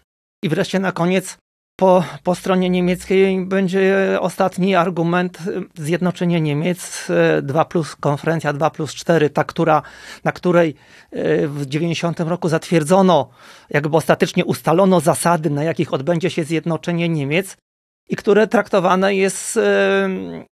I 0.42 0.48
wreszcie 0.48 0.78
na 0.78 0.92
koniec 0.92 1.36
po, 1.76 2.04
po 2.22 2.34
stronie 2.34 2.70
niemieckiej 2.70 3.46
będzie 3.46 4.18
ostatni 4.20 4.74
argument 4.74 5.38
e, 5.40 5.82
zjednoczenie 5.82 6.40
Niemiec 6.40 7.08
2 7.42 7.64
plus, 7.64 7.96
konferencja 7.96 8.52
2 8.52 8.70
plus 8.70 8.94
4, 8.94 9.30
ta, 9.30 9.44
która, 9.44 9.82
na 10.24 10.32
której 10.32 10.74
w 11.46 11.62
90 11.66 12.20
roku 12.20 12.48
zatwierdzono, 12.48 13.28
jakby 13.70 13.96
ostatecznie 13.96 14.44
ustalono 14.44 15.00
zasady, 15.00 15.50
na 15.50 15.64
jakich 15.64 15.94
odbędzie 15.94 16.30
się 16.30 16.44
zjednoczenie 16.44 17.08
Niemiec 17.08 17.56
i 18.08 18.16
które 18.16 18.46
traktowane 18.46 19.14
jest 19.14 19.58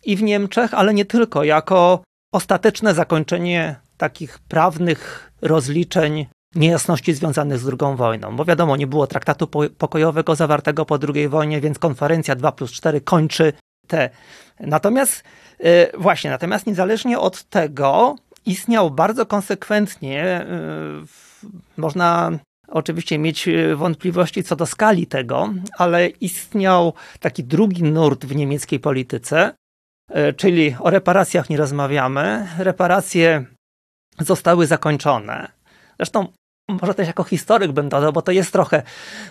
i 0.06 0.16
w 0.16 0.24
Niemczech, 0.24 0.74
ale 0.74 0.94
nie 0.94 1.06
tylko, 1.06 1.44
jako 1.44 2.04
ostateczne 2.34 2.94
zakończenie 2.94 3.76
takich 3.98 4.40
prawnych 4.40 5.32
rozliczeń 5.42 6.26
niejasności 6.56 7.14
związanych 7.14 7.60
z 7.60 7.68
II 7.68 7.96
wojną. 7.96 8.36
Bo 8.36 8.46
wiadomo, 8.46 8.78
nie 8.78 8.88
było 8.88 9.08
traktatu 9.08 9.48
pokojowego 9.78 10.36
zawartego 10.36 10.86
po 10.86 11.00
II 11.14 11.28
wojnie, 11.28 11.62
więc 11.62 11.80
konferencja 11.80 12.36
2 12.36 12.52
plus 12.52 12.72
4 12.72 13.02
kończy 13.02 13.54
te. 13.88 14.10
Natomiast 14.60 15.24
e, 15.60 15.98
właśnie, 15.98 16.30
natomiast 16.30 16.68
niezależnie 16.68 17.20
od 17.20 17.44
tego 17.44 18.16
istniał 18.46 18.92
bardzo 18.92 19.26
konsekwentnie, 19.26 20.24
e, 20.24 20.46
można 21.78 22.32
oczywiście 22.68 23.18
mieć 23.18 23.48
e, 23.48 23.76
wątpliwości 23.76 24.44
co 24.44 24.56
do 24.56 24.66
skali 24.66 25.08
tego, 25.08 25.50
ale 25.78 26.08
istniał 26.08 26.94
taki 27.20 27.44
drugi 27.44 27.84
nurt 27.84 28.26
w 28.26 28.36
niemieckiej 28.36 28.80
polityce, 28.80 29.54
czyli 30.38 30.76
o 30.80 30.90
reparacjach 30.90 31.50
nie 31.50 31.58
rozmawiamy. 31.58 32.48
Reparacje 32.58 33.46
zostały 34.20 34.68
zakończone. 34.68 35.52
Zresztą 36.00 36.28
może 36.82 36.94
też 36.94 37.08
jako 37.08 37.24
historyk 37.24 37.72
bym 37.72 37.90
dodał, 37.90 38.14
bo 38.14 38.22
to 38.22 38.32
jest 38.32 38.52
trochę, 38.52 38.84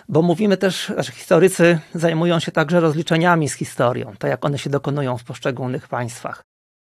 bo 0.09 0.21
mówimy 0.21 0.57
też, 0.57 0.93
że 0.97 1.11
historycy 1.11 1.79
zajmują 1.93 2.39
się 2.39 2.51
także 2.51 2.79
rozliczeniami 2.79 3.49
z 3.49 3.53
historią, 3.53 4.13
to 4.19 4.27
jak 4.27 4.45
one 4.45 4.57
się 4.57 4.69
dokonują 4.69 5.17
w 5.17 5.23
poszczególnych 5.23 5.87
państwach. 5.87 6.41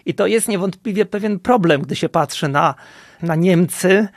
I 0.06 0.14
to 0.14 0.28
jest 0.28 0.48
niewątpliwie 0.48 1.06
pewien 1.06 1.40
problem, 1.40 1.82
gdy 1.82 1.96
się 1.96 2.10
patrzy 2.10 2.48
na, 2.48 2.76
na 3.22 3.36
Niemcy, 3.36 4.08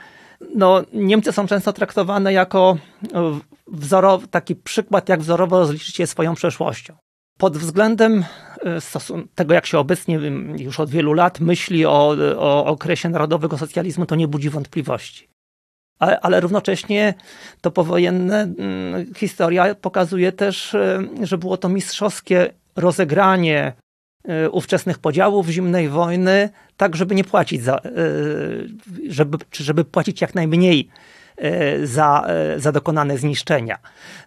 no, 0.55 0.83
Niemcy 0.93 1.31
są 1.31 1.47
często 1.47 1.73
traktowane 1.73 2.33
jako 2.33 2.77
e, 3.13 3.39
wzorowy, 3.67 4.27
taki 4.27 4.55
przykład, 4.55 5.09
jak 5.09 5.19
wzorowo 5.19 5.59
rozliczyć 5.59 5.95
się 5.95 6.07
swoją 6.07 6.35
przeszłością. 6.35 6.97
Pod 7.37 7.57
względem 7.57 8.25
e, 8.65 8.81
tego, 9.35 9.53
jak 9.53 9.65
się 9.65 9.79
obecnie 9.79 10.15
już 10.57 10.79
od 10.79 10.89
wielu 10.89 11.13
lat 11.13 11.39
myśli 11.39 11.85
o, 11.85 12.15
o 12.37 12.65
okresie 12.65 13.09
narodowego 13.09 13.57
socjalizmu, 13.57 14.05
to 14.05 14.15
nie 14.15 14.27
budzi 14.27 14.49
wątpliwości. 14.49 15.30
Ale, 16.01 16.19
ale 16.19 16.39
równocześnie 16.39 17.13
to 17.61 17.71
powojenne 17.71 18.41
mm, 18.41 19.13
historia 19.13 19.75
pokazuje 19.75 20.31
też, 20.31 20.75
e, 20.75 20.99
że 21.23 21.37
było 21.37 21.57
to 21.57 21.69
mistrzowskie 21.69 22.53
rozegranie 22.75 23.73
E, 24.27 24.49
ówczesnych 24.49 24.99
podziałów 24.99 25.47
zimnej 25.47 25.89
wojny, 25.89 26.49
tak 26.77 26.95
żeby 26.95 27.15
nie 27.15 27.23
płacić 27.23 27.63
za, 27.63 27.75
e, 27.75 27.81
żeby, 29.09 29.37
czy 29.49 29.63
żeby 29.63 29.85
płacić 29.85 30.21
jak 30.21 30.35
najmniej 30.35 30.89
za, 31.83 32.27
za 32.57 32.71
dokonane 32.71 33.17
zniszczenia. 33.17 33.77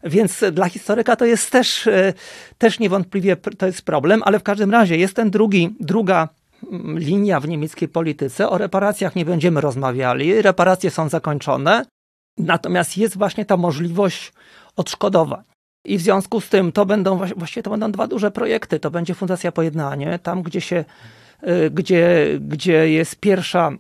Więc 0.05 0.45
dla 0.53 0.69
historyka 0.69 1.17
to 1.17 1.25
jest 1.25 1.51
też, 1.51 1.89
też 2.59 2.79
niewątpliwie 2.79 3.37
to 3.37 3.67
jest 3.67 3.83
problem, 3.83 4.23
ale 4.25 4.39
w 4.39 4.43
każdym 4.43 4.71
razie 4.71 4.97
jest 4.97 5.17
ten 5.17 5.31
drugi, 5.31 5.77
druga 5.81 6.29
linia 6.95 7.41
w 7.41 7.49
niemieckiej 7.49 7.89
polityce. 7.89 8.49
O 8.49 8.59
reparacjach 8.59 9.17
nie 9.17 9.25
będziemy 9.25 9.61
rozmawiali, 9.61 10.43
reparacje 10.43 10.91
są 10.91 11.09
zakończone, 11.09 11.85
natomiast 12.39 12.99
jest 12.99 13.19
właśnie 13.19 13.45
ta 13.45 13.57
możliwość 13.57 14.33
odszkodowań. 14.77 15.45
I 15.85 15.99
w 15.99 16.01
związku 16.01 16.41
z 16.41 16.49
tym 16.49 16.73
to 16.73 16.87
będą 16.87 17.17
właściwie 17.17 17.63
to 17.63 17.71
będą 17.71 17.93
dwa 17.93 18.07
duże 18.07 18.31
projekty. 18.31 18.81
To 18.81 18.91
będzie 18.91 19.15
Fundacja 19.15 19.53
Pojednanie, 19.53 20.19
tam 20.19 20.43
gdzie 20.43 20.61
się, 20.61 20.85
y, 21.49 21.71
gdzie, 21.71 22.27
gdzie 22.41 22.91
jest 22.91 23.21
pierwsza 23.21 23.71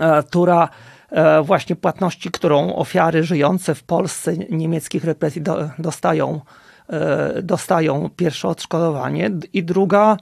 e, 0.00 0.22
tura 0.22 0.68
e, 1.10 1.42
właśnie 1.42 1.76
płatności, 1.76 2.30
którą 2.30 2.74
ofiary 2.74 3.24
żyjące 3.24 3.74
w 3.74 3.82
Polsce 3.82 4.36
niemieckich 4.36 5.04
represji 5.04 5.42
dostają, 5.78 6.40
e, 6.88 7.42
dostają 7.42 8.10
pierwsze 8.16 8.48
odszkodowanie 8.48 9.30
i 9.52 9.64
druga 9.64 10.16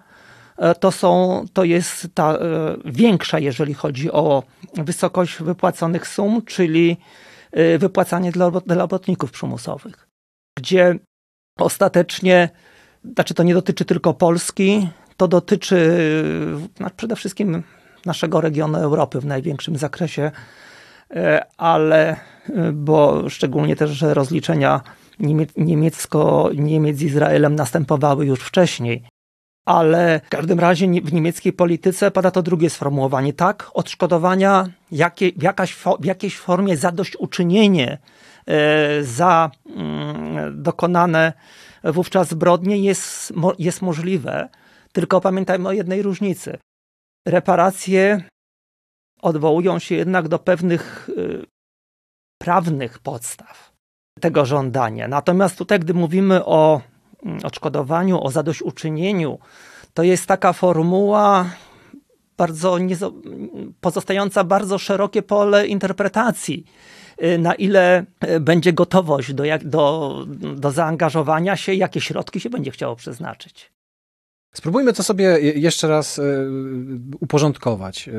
to, 0.81 0.93
są, 0.93 1.45
to 1.52 1.64
jest 1.64 2.09
ta 2.14 2.38
większa, 2.85 3.38
jeżeli 3.38 3.75
chodzi 3.75 4.12
o 4.12 4.43
wysokość 4.75 5.43
wypłaconych 5.43 6.09
sum, 6.09 6.43
czyli 6.47 6.97
wypłacanie 7.79 8.33
dla, 8.33 8.50
robotników 8.67 9.31
przymusowych 9.31 10.11
gdzie 10.61 10.95
ostatecznie, 11.59 12.49
znaczy 13.14 13.35
to 13.35 13.43
nie 13.43 13.55
dotyczy 13.55 13.85
tylko 13.85 14.14
Polski, 14.14 14.88
to 15.17 15.29
dotyczy 15.29 15.79
przede 16.97 17.17
wszystkim 17.17 17.62
naszego 18.07 18.40
regionu 18.40 18.79
Europy 18.79 19.21
w 19.21 19.26
największym 19.26 19.76
zakresie, 19.76 20.31
e, 21.11 21.47
ale 21.57 22.11
e, 22.11 22.17
bo 22.73 23.29
szczególnie 23.29 23.76
też, 23.76 23.90
że 23.90 24.14
rozliczenia 24.14 24.81
niemiecko, 25.57 26.50
Niemiec 26.55 26.97
z 26.97 27.02
Izraelem 27.02 27.55
następowały 27.55 28.26
już 28.26 28.40
wcześniej. 28.40 29.02
Ale 29.67 30.21
w 30.25 30.29
każdym 30.29 30.61
razie 30.61 30.87
w 30.87 31.12
niemieckiej 31.12 31.52
polityce 31.52 32.11
pada 32.11 32.31
to 32.31 32.43
drugie 32.43 32.71
sformułowanie. 32.71 33.33
Tak, 33.33 33.71
odszkodowania 33.75 34.67
jakie, 34.93 35.29
jakaś, 35.29 35.75
w 36.00 36.05
jakiejś 36.05 36.38
formie 36.38 36.76
zadośćuczynienie 36.76 37.99
E, 38.50 39.05
za 39.05 39.50
mm, 39.76 40.62
dokonane 40.62 41.33
wówczas 41.85 42.29
zbrodnie 42.29 42.79
jest, 42.79 43.33
jest 43.59 43.83
możliwe. 43.83 44.49
Tylko 44.93 45.21
pamiętajmy 45.21 45.69
o 45.69 45.73
jednej 45.73 46.02
różnicy. 46.02 46.59
Reparacje 47.29 48.23
odwołują 49.23 49.79
się 49.79 49.95
jednak 49.95 50.29
do 50.29 50.38
pewnych 50.38 51.11
e, 51.11 51.47
prawnych 52.38 52.99
podstaw. 52.99 53.71
tego 54.21 54.47
żądania. 54.47 55.09
Natomiast 55.09 55.59
tutaj, 55.59 55.81
gdy 55.81 55.95
mówimy 55.95 56.45
o 56.45 56.81
odszkodowaniu, 57.43 58.25
o 58.25 58.31
zadośćuczynieniu, 58.31 59.39
to 59.95 60.03
jest 60.03 60.27
taka 60.27 60.53
formuła 60.53 61.50
bardzo 62.37 62.79
pozostająca 63.81 64.45
bardzo 64.45 64.79
szerokie 64.79 65.23
pole 65.23 65.67
interpretacji 65.67 66.65
y, 67.23 67.39
na 67.39 67.55
ile 67.55 68.05
y, 68.25 68.41
będzie 68.41 68.73
gotowość 68.73 69.33
do, 69.35 69.45
do, 69.65 70.27
do 70.57 70.71
zaangażowania 70.71 71.57
się, 71.57 71.75
jakie 71.75 72.00
środki 72.00 72.41
się 72.41 72.50
będzie 72.50 72.71
chciało 72.71 72.97
przeznaczyć. 72.97 73.73
Spróbujmy 74.53 74.93
to 74.93 75.03
sobie 75.03 75.25
jeszcze 75.41 75.89
raz 75.89 76.19
e, 76.19 76.23
uporządkować. 77.21 78.11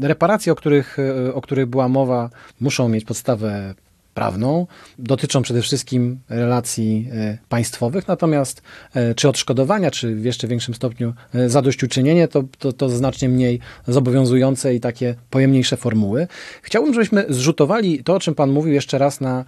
Reparacje, 0.00 0.52
o 0.52 0.54
których, 0.54 0.96
o 1.34 1.40
których 1.40 1.66
była 1.66 1.88
mowa, 1.88 2.30
muszą 2.60 2.88
mieć 2.88 3.04
podstawę 3.04 3.74
prawną, 4.14 4.66
dotyczą 4.98 5.42
przede 5.42 5.62
wszystkim 5.62 6.18
relacji 6.28 7.08
państwowych, 7.48 8.08
natomiast 8.08 8.62
czy 9.16 9.28
odszkodowania, 9.28 9.90
czy 9.90 10.14
w 10.14 10.24
jeszcze 10.24 10.48
większym 10.48 10.74
stopniu 10.74 11.14
zadośćuczynienie, 11.46 12.28
to, 12.28 12.44
to, 12.58 12.72
to 12.72 12.88
znacznie 12.88 13.28
mniej 13.28 13.60
zobowiązujące 13.88 14.74
i 14.74 14.80
takie 14.80 15.14
pojemniejsze 15.30 15.76
formuły. 15.76 16.26
Chciałbym, 16.62 16.94
żebyśmy 16.94 17.24
zrzutowali 17.28 18.04
to, 18.04 18.14
o 18.14 18.20
czym 18.20 18.34
Pan 18.34 18.50
mówił, 18.50 18.72
jeszcze 18.72 18.98
raz 18.98 19.20
na, 19.20 19.44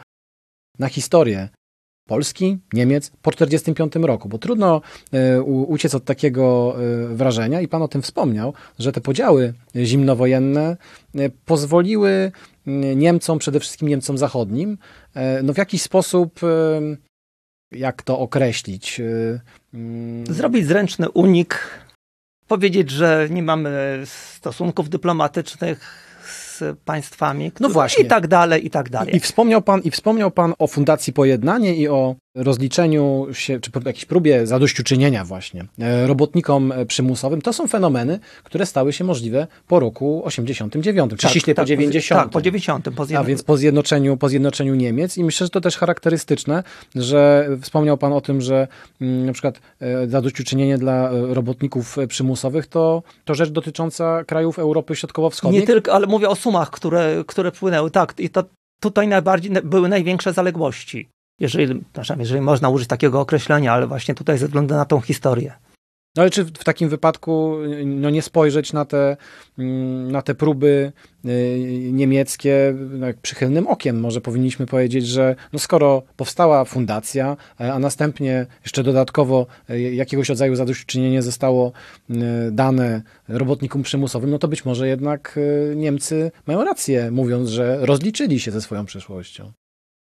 na 0.79 0.89
historię 0.89 1.49
Polski, 2.09 2.59
Niemiec 2.73 3.11
po 3.23 3.31
1945 3.31 4.07
roku, 4.07 4.29
bo 4.29 4.39
trudno 4.39 4.81
e, 5.13 5.43
uciec 5.43 5.95
od 5.95 6.05
takiego 6.05 6.77
e, 7.13 7.15
wrażenia 7.15 7.61
i 7.61 7.69
pan 7.69 7.83
o 7.83 7.89
tym 7.89 8.03
wspomniał, 8.03 8.53
że 8.79 8.93
te 8.93 9.01
podziały 9.01 9.55
zimnowojenne 9.77 10.77
e, 11.15 11.31
pozwoliły 11.45 12.33
Niemcom, 12.97 13.39
przede 13.39 13.61
wszystkim 13.61 13.89
Niemcom 13.89 14.19
zachodnim, 14.19 14.79
no 15.43 15.53
w 15.55 15.59
jakiś 15.59 15.83
sposób, 15.83 16.41
jak 17.73 18.03
to 18.03 18.19
określić? 18.19 19.01
Mm, 19.75 20.27
Zrobić 20.27 20.67
zręczny 20.67 21.11
unik, 21.11 21.61
powiedzieć, 22.49 22.91
że 22.91 23.29
nie 23.31 23.43
mamy 23.43 24.03
stosunków 24.05 24.89
dyplomatycznych 24.89 26.05
z 26.27 26.79
państwami. 26.85 27.53
No 27.61 27.69
właśnie. 27.69 28.05
I 28.05 28.09
tak 28.09 28.27
dalej, 28.27 28.67
i 28.67 28.71
tak 28.71 28.91
dalej. 28.91 29.17
I 29.17 29.21
wspomniał 29.21 29.63
pan, 29.63 29.81
i 29.81 29.91
wspomniał 29.91 30.31
pan 30.31 30.55
o 30.59 30.67
Fundacji 30.67 31.13
Pojednanie 31.13 31.77
i 31.77 31.89
o 31.89 32.17
rozliczeniu 32.35 33.27
się, 33.33 33.61
czy 33.61 33.71
jakiejś 33.87 34.05
próbie 34.05 34.47
zadośćuczynienia 34.47 35.25
właśnie 35.25 35.65
e, 35.79 36.07
robotnikom 36.07 36.73
e, 36.73 36.87
przymusowym, 36.87 37.43
to 37.43 37.53
są 37.53 37.69
fenomeny, 37.69 38.19
które 38.45 38.67
stały 38.67 38.93
się 38.93 39.05
możliwe 39.05 39.47
po 39.69 39.81
roku 39.81 40.23
89, 40.25 41.11
czy 41.11 41.17
tak, 41.17 41.31
ściśle 41.31 41.55
tak, 41.55 41.65
po 41.65 41.69
90. 41.69 42.23
Tak, 42.23 42.31
po 42.31 42.43
90. 42.43 42.89
Po 42.97 43.19
A 43.19 43.25
więc 43.25 43.43
po 43.43 43.57
zjednoczeniu, 43.57 44.17
po 44.17 44.29
zjednoczeniu 44.29 44.75
Niemiec 44.75 45.19
i 45.19 45.25
myślę, 45.25 45.47
że 45.47 45.51
to 45.51 45.61
też 45.61 45.77
charakterystyczne, 45.77 46.63
że 46.95 47.49
wspomniał 47.61 47.99
pan 47.99 48.13
o 48.13 48.21
tym, 48.21 48.41
że 48.41 48.69
mm, 49.01 49.27
na 49.27 49.33
przykład 49.33 49.61
e, 49.81 50.09
zadośćuczynienie 50.09 50.79
dla 50.79 51.11
robotników 51.13 51.97
przymusowych 52.09 52.67
to, 52.67 53.03
to 53.25 53.35
rzecz 53.35 53.51
dotycząca 53.51 54.25
krajów 54.25 54.59
Europy 54.59 54.97
Środkowo-Wschodniej. 54.97 55.61
Nie 55.61 55.67
tylko, 55.67 55.93
ale 55.93 56.07
mówię 56.07 56.29
o 56.29 56.37
sumach, 56.37 56.71
które, 56.71 57.25
które 57.27 57.53
płynęły, 57.53 57.91
tak, 57.91 58.15
i 58.19 58.31
to 58.31 58.45
tutaj 58.81 59.09
najbardziej 59.09 59.53
były 59.65 59.89
największe 59.89 60.33
zaległości 60.33 61.09
jeżeli, 61.41 61.85
jeżeli 62.19 62.41
można 62.41 62.69
użyć 62.69 62.89
takiego 62.89 63.21
określenia, 63.21 63.73
ale 63.73 63.87
właśnie 63.87 64.15
tutaj 64.15 64.39
ze 64.39 64.47
względu 64.47 64.75
na 64.75 64.85
tą 64.85 65.01
historię. 65.01 65.53
No 66.17 66.23
ale 66.23 66.31
czy 66.31 66.45
w 66.45 66.65
takim 66.65 66.89
wypadku 66.89 67.57
no 67.85 68.11
nie 68.11 68.23
spojrzeć 68.23 68.73
na 68.73 68.85
te, 68.85 69.17
mm, 69.59 70.13
na 70.13 70.23
te 70.23 70.35
próby 70.35 70.93
y, 71.25 71.91
niemieckie 71.93 72.75
no 72.91 73.07
przychylnym 73.23 73.67
okiem? 73.67 74.01
Może 74.01 74.21
powinniśmy 74.21 74.67
powiedzieć, 74.67 75.07
że 75.07 75.37
no 75.53 75.59
skoro 75.59 76.03
powstała 76.17 76.65
fundacja, 76.65 77.37
e, 77.61 77.73
a 77.73 77.79
następnie 77.79 78.47
jeszcze 78.65 78.83
dodatkowo 78.83 79.47
e, 79.69 79.81
jakiegoś 79.81 80.29
rodzaju 80.29 80.55
zadośćuczynienie 80.55 81.23
zostało 81.23 81.73
y, 82.11 82.15
dane 82.53 83.03
robotnikom 83.29 83.83
przymusowym, 83.83 84.31
no 84.31 84.39
to 84.39 84.49
być 84.49 84.65
może 84.65 84.89
jednak 84.89 85.35
y, 85.37 85.75
Niemcy 85.77 86.33
mają 86.47 86.65
rację, 86.65 87.11
mówiąc, 87.11 87.49
że 87.49 87.79
rozliczyli 87.81 88.41
się 88.41 88.51
ze 88.51 88.61
swoją 88.61 88.87
przeszłością. 88.87 89.53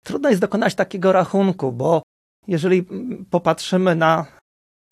Trudno 0.04 0.28
jest 0.28 0.40
dokonać 0.40 0.74
takiego 0.74 1.12
rachunku, 1.12 1.72
bo 1.72 2.02
jeżeli 2.48 2.86
popatrzymy 3.30 3.96
na, 3.96 4.26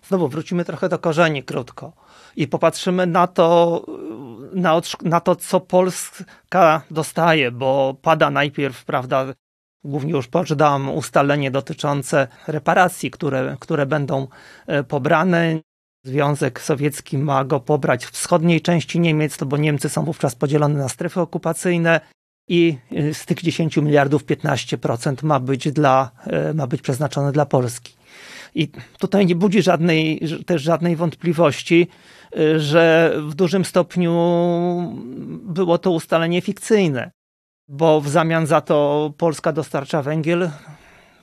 znowu 0.07 0.27
wrócimy 0.27 0.65
trochę 0.65 0.89
do 0.89 0.99
korzeni 0.99 1.43
krótko 1.43 1.93
i 2.35 2.47
popatrzymy 2.47 3.07
na 3.07 3.27
to, 3.27 3.85
na, 4.53 4.81
na 5.01 5.19
to, 5.19 5.35
co 5.35 5.59
Polska 5.59 6.81
dostaje, 6.91 7.51
bo 7.51 7.95
pada 8.01 8.29
najpierw, 8.29 8.85
prawda, 8.85 9.25
głównie 9.83 10.11
już 10.11 10.27
Poczdam, 10.27 10.89
ustalenie 10.89 11.51
dotyczące 11.51 12.27
reparacji, 12.47 13.11
które, 13.11 13.57
które 13.59 13.85
będą 13.85 14.27
e, 14.67 14.83
pobrane. 14.83 15.59
Związek 16.05 16.61
Sowiecki 16.61 17.17
ma 17.17 17.45
go 17.45 17.59
pobrać 17.59 18.05
w 18.05 18.11
wschodniej 18.11 18.61
części 18.61 18.99
Niemiec, 18.99 19.37
to 19.37 19.45
bo 19.45 19.57
Niemcy 19.57 19.89
są 19.89 20.05
wówczas 20.05 20.35
podzielone 20.35 20.79
na 20.79 20.89
strefy 20.89 21.21
okupacyjne 21.21 22.01
i 22.47 22.77
y, 22.91 23.13
z 23.13 23.25
tych 23.25 23.41
10 23.41 23.77
miliardów 23.77 24.25
15% 24.25 25.23
ma 25.23 25.39
być, 25.39 25.71
dla, 25.71 26.11
y, 26.51 26.53
ma 26.53 26.67
być 26.67 26.81
przeznaczone 26.81 27.31
dla 27.31 27.45
Polski. 27.45 27.93
I 28.55 28.69
tutaj 28.99 29.25
nie 29.25 29.35
budzi 29.35 29.61
żadnej, 29.61 30.21
też 30.45 30.61
żadnej 30.61 30.95
wątpliwości, 30.95 31.87
y, 32.37 32.59
że 32.59 33.15
w 33.27 33.35
dużym 33.35 33.65
stopniu 33.65 34.13
było 35.43 35.77
to 35.77 35.91
ustalenie 35.91 36.41
fikcyjne, 36.41 37.11
bo 37.67 38.01
w 38.01 38.09
zamian 38.09 38.47
za 38.47 38.61
to 38.61 39.13
Polska 39.17 39.53
dostarcza 39.53 40.01
węgiel, 40.01 40.49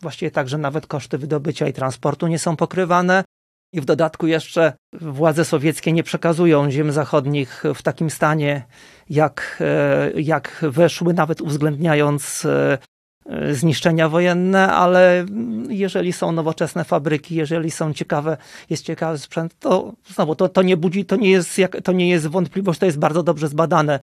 właściwie 0.03 0.31
także 0.31 0.59
nawet 0.59 0.87
koszty 0.87 1.19
wydobycia 1.19 1.69
i 1.69 1.73
transportu 1.73 2.27
nie 2.27 2.39
są 2.39 2.57
pokrywane. 2.57 3.25
I 3.73 3.81
w 3.81 3.85
dodatku 3.85 4.27
jeszcze 4.27 4.73
władze 4.93 5.45
sowieckie 5.45 5.93
nie 5.93 6.03
przekazują 6.03 6.71
ziem 6.71 6.93
zachodnich 6.93 7.65
w 7.75 7.83
takim 7.83 8.11
stanie, 8.11 8.67
jak, 9.11 9.59
e, 9.61 10.21
jak 10.21 10.59
weszły, 10.63 11.15
nawet 11.15 11.41
uwzględniając 11.41 12.45
e, 12.45 12.79
e, 13.27 13.55
zniszczenia 13.55 14.09
wojenne, 14.09 14.73
ale 14.73 15.27
jeżeli 15.69 16.13
są 16.13 16.33
nowoczesne 16.33 16.85
fabryki, 16.85 17.35
jeżeli 17.35 17.71
są 17.71 17.93
ciekawe, 17.93 18.37
jest 18.71 18.85
ciekawy 18.85 19.19
sprzęt, 19.19 19.59
to 19.59 19.93
znowu 20.07 20.35
to, 20.35 20.49
to 20.49 20.63
nie 20.63 20.77
budzi, 20.77 21.05
to 21.05 21.17
nie, 21.17 21.31
jest, 21.31 21.61
to 21.85 21.93
nie 21.93 22.09
jest 22.09 22.27
wątpliwość, 22.27 22.81
to 22.81 22.87
jest 22.87 22.99
bardzo 22.99 23.23
dobrze 23.23 23.49
zbadane. 23.49 24.01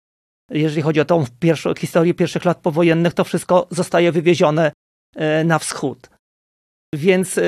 Jeżeli 0.50 0.82
chodzi 0.82 1.00
o 1.00 1.04
tą 1.04 1.24
pierwszą, 1.40 1.74
historię 1.74 2.14
pierwszych 2.14 2.44
lat 2.44 2.58
powojennych, 2.58 3.14
to 3.14 3.24
wszystko 3.24 3.66
zostaje 3.70 4.12
wywiezione 4.12 4.72
na 5.44 5.58
wschód. 5.58 6.10
Więc 6.94 7.40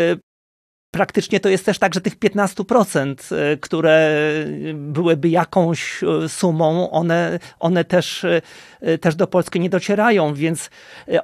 praktycznie 0.91 1.41
to 1.41 1.49
jest 1.49 1.67
też 1.67 1.79
tak, 1.79 1.95
że 1.95 2.01
tych 2.01 2.19
15%, 2.19 3.33
e, 3.33 3.57
które 3.57 4.23
byłyby 4.75 5.29
jakąś 5.29 6.03
e, 6.03 6.29
sumą, 6.29 6.91
one, 6.91 7.39
one 7.61 7.85
też, 7.85 8.25
e, 8.81 8.99
też 8.99 9.15
do 9.15 9.27
Polski 9.27 9.61
nie 9.61 9.71
docierają, 9.71 10.35
więc 10.35 10.71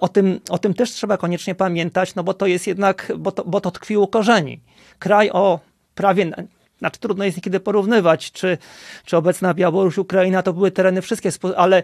o 0.00 0.08
tym, 0.08 0.40
o 0.50 0.58
tym 0.58 0.74
też 0.74 0.90
trzeba 0.90 1.16
koniecznie 1.16 1.54
pamiętać, 1.54 2.14
no 2.14 2.24
bo 2.24 2.34
to 2.34 2.46
jest 2.46 2.66
jednak, 2.66 3.12
bo 3.18 3.32
to, 3.32 3.44
bo 3.44 3.60
to 3.60 3.70
tkwi 3.70 3.96
u 3.96 4.06
korzeni. 4.06 4.60
Kraj 4.98 5.30
o 5.30 5.60
prawie 5.94 6.30
znaczy 6.78 7.00
trudno 7.00 7.24
jest 7.24 7.36
niekiedy 7.36 7.60
porównywać, 7.60 8.32
czy, 8.32 8.58
czy 9.04 9.16
obecna 9.16 9.54
Białoruś, 9.54 9.98
Ukraina 9.98 10.42
to 10.42 10.52
były 10.52 10.70
tereny 10.70 11.02
wszystkie, 11.02 11.30
ale 11.56 11.82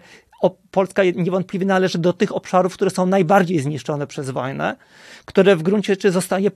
Polska 0.71 1.03
niewątpliwie 1.03 1.65
należy 1.65 1.97
do 1.97 2.13
tych 2.13 2.35
obszarów, 2.35 2.73
które 2.73 2.91
są 2.91 3.05
najbardziej 3.05 3.59
zniszczone 3.59 4.07
przez 4.07 4.29
wojnę, 4.29 4.75
które 5.25 5.55
w 5.55 5.63
gruncie 5.63 5.93
rzeczy 5.93 6.11
zostaje 6.11 6.51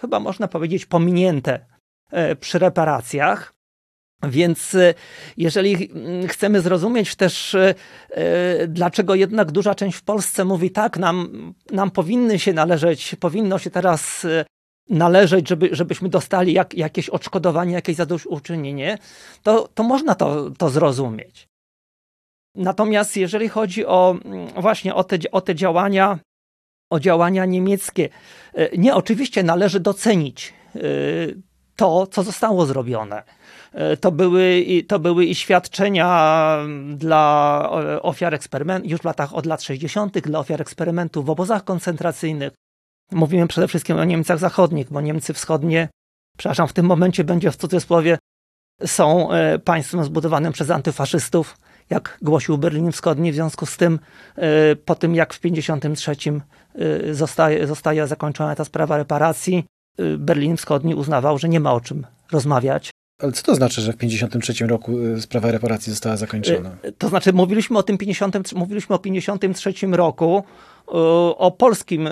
chyba 0.00 0.20
można 0.20 0.48
powiedzieć, 0.48 0.86
pominięte 0.86 1.66
e, 2.10 2.36
przy 2.36 2.58
reparacjach. 2.58 3.54
Więc 4.22 4.74
e, 4.74 4.94
jeżeli 5.36 5.90
mm, 5.90 6.28
chcemy 6.28 6.60
zrozumieć 6.60 7.16
też, 7.16 7.54
e, 7.54 7.74
dlaczego 8.68 9.14
jednak 9.14 9.52
duża 9.52 9.74
część 9.74 9.98
w 9.98 10.02
Polsce 10.02 10.44
mówi 10.44 10.70
tak, 10.70 10.98
nam, 10.98 11.54
nam 11.70 11.90
powinny 11.90 12.38
się 12.38 12.52
należeć, 12.52 13.16
powinno 13.20 13.58
się 13.58 13.70
teraz 13.70 14.26
należeć, 14.88 15.48
żeby, 15.48 15.68
żebyśmy 15.72 16.08
dostali 16.08 16.52
jak, 16.52 16.74
jakieś 16.74 17.08
odszkodowanie, 17.08 17.74
jakieś 17.74 17.96
zadośćuczynienie, 17.96 18.98
to, 19.42 19.68
to 19.74 19.82
można 19.82 20.14
to, 20.14 20.50
to 20.50 20.70
zrozumieć. 20.70 21.48
Natomiast 22.54 23.16
jeżeli 23.16 23.48
chodzi 23.48 23.86
o 23.86 24.16
mm, 24.24 24.48
właśnie 24.48 24.94
o 24.94 25.04
te, 25.04 25.18
o 25.32 25.40
te 25.40 25.54
działania 25.54 26.18
o 26.90 27.00
działania 27.00 27.44
niemieckie. 27.44 28.08
E, 28.54 28.76
nie, 28.78 28.94
oczywiście 28.94 29.42
należy 29.42 29.80
docenić 29.80 30.54
e, 30.74 30.80
to, 31.76 32.06
co 32.06 32.22
zostało 32.22 32.66
zrobione. 32.66 33.22
E, 33.72 33.96
to 33.96 34.12
były, 34.12 34.64
to 34.88 34.98
były 34.98 35.24
i 35.24 35.34
świadczenia 35.34 36.58
dla 36.94 37.70
ofiar 38.02 38.34
eksperymentów, 38.34 38.90
już 38.90 39.00
w 39.00 39.04
latach 39.04 39.34
od 39.34 39.46
lat 39.46 39.62
60., 39.62 40.18
dla 40.18 40.38
ofiar 40.38 40.60
eksperymentów 40.60 41.26
w 41.26 41.30
obozach 41.30 41.64
koncentracyjnych. 41.64 42.52
Mówimy 43.12 43.48
przede 43.48 43.68
wszystkim 43.68 43.98
o 43.98 44.04
Niemcach 44.04 44.38
zachodnich, 44.38 44.90
bo 44.90 45.00
Niemcy 45.00 45.34
wschodnie, 45.34 45.88
przepraszam, 46.38 46.68
w 46.68 46.72
tym 46.72 46.86
momencie 46.86 47.24
będzie 47.24 47.50
w 47.50 47.56
cudzysłowie, 47.56 48.18
są 48.86 49.28
państwem 49.64 50.04
zbudowanym 50.04 50.52
przez 50.52 50.70
antyfaszystów 50.70 51.56
jak 51.90 52.18
głosił 52.22 52.58
Berlin 52.58 52.92
Wschodni. 52.92 53.32
W 53.32 53.34
związku 53.34 53.66
z 53.66 53.76
tym, 53.76 53.98
e, 54.36 54.76
po 54.76 54.94
tym 54.94 55.14
jak 55.14 55.34
w 55.34 55.40
1953 55.40 56.40
e, 56.74 57.14
zostaje, 57.14 57.66
zostaje 57.66 58.06
zakończona 58.06 58.54
ta 58.54 58.64
sprawa 58.64 58.96
reparacji, 58.96 59.64
e, 59.98 60.16
Berlin 60.18 60.56
Wschodni 60.56 60.94
uznawał, 60.94 61.38
że 61.38 61.48
nie 61.48 61.60
ma 61.60 61.72
o 61.72 61.80
czym 61.80 62.06
rozmawiać. 62.32 62.90
Ale 63.22 63.32
co 63.32 63.42
to 63.42 63.54
znaczy, 63.54 63.80
że 63.80 63.92
w 63.92 63.96
1953 63.96 64.66
roku 64.66 64.92
sprawa 65.20 65.50
reparacji 65.50 65.92
została 65.92 66.16
zakończona? 66.16 66.76
To 66.98 67.08
znaczy, 67.08 67.32
mówiliśmy 67.32 67.78
o 67.78 67.82
tym 67.82 67.98
50, 67.98 68.54
mówiliśmy 68.54 68.94
o 68.94 68.98
53 68.98 69.72
roku, 69.86 70.44
o 71.36 71.54
polskim 71.58 72.08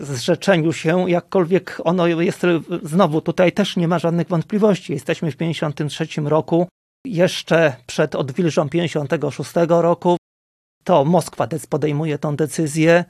zrzeczeniu 0.00 0.72
się, 0.72 1.10
jakkolwiek 1.10 1.80
ono 1.84 2.06
jest 2.06 2.42
znowu 2.82 3.20
tutaj 3.20 3.52
też 3.52 3.76
nie 3.76 3.88
ma 3.88 3.98
żadnych 3.98 4.28
wątpliwości. 4.28 4.92
Jesteśmy 4.92 5.30
w 5.30 5.36
53 5.36 6.06
roku 6.24 6.66
jeszcze 7.04 7.76
przed 7.86 8.14
odwilżą 8.14 8.68
56 8.68 9.50
roku. 9.68 10.16
To 10.84 11.04
Moskwa 11.04 11.48
podejmuje 11.68 12.18
tą 12.18 12.36
decyzję. 12.36 13.04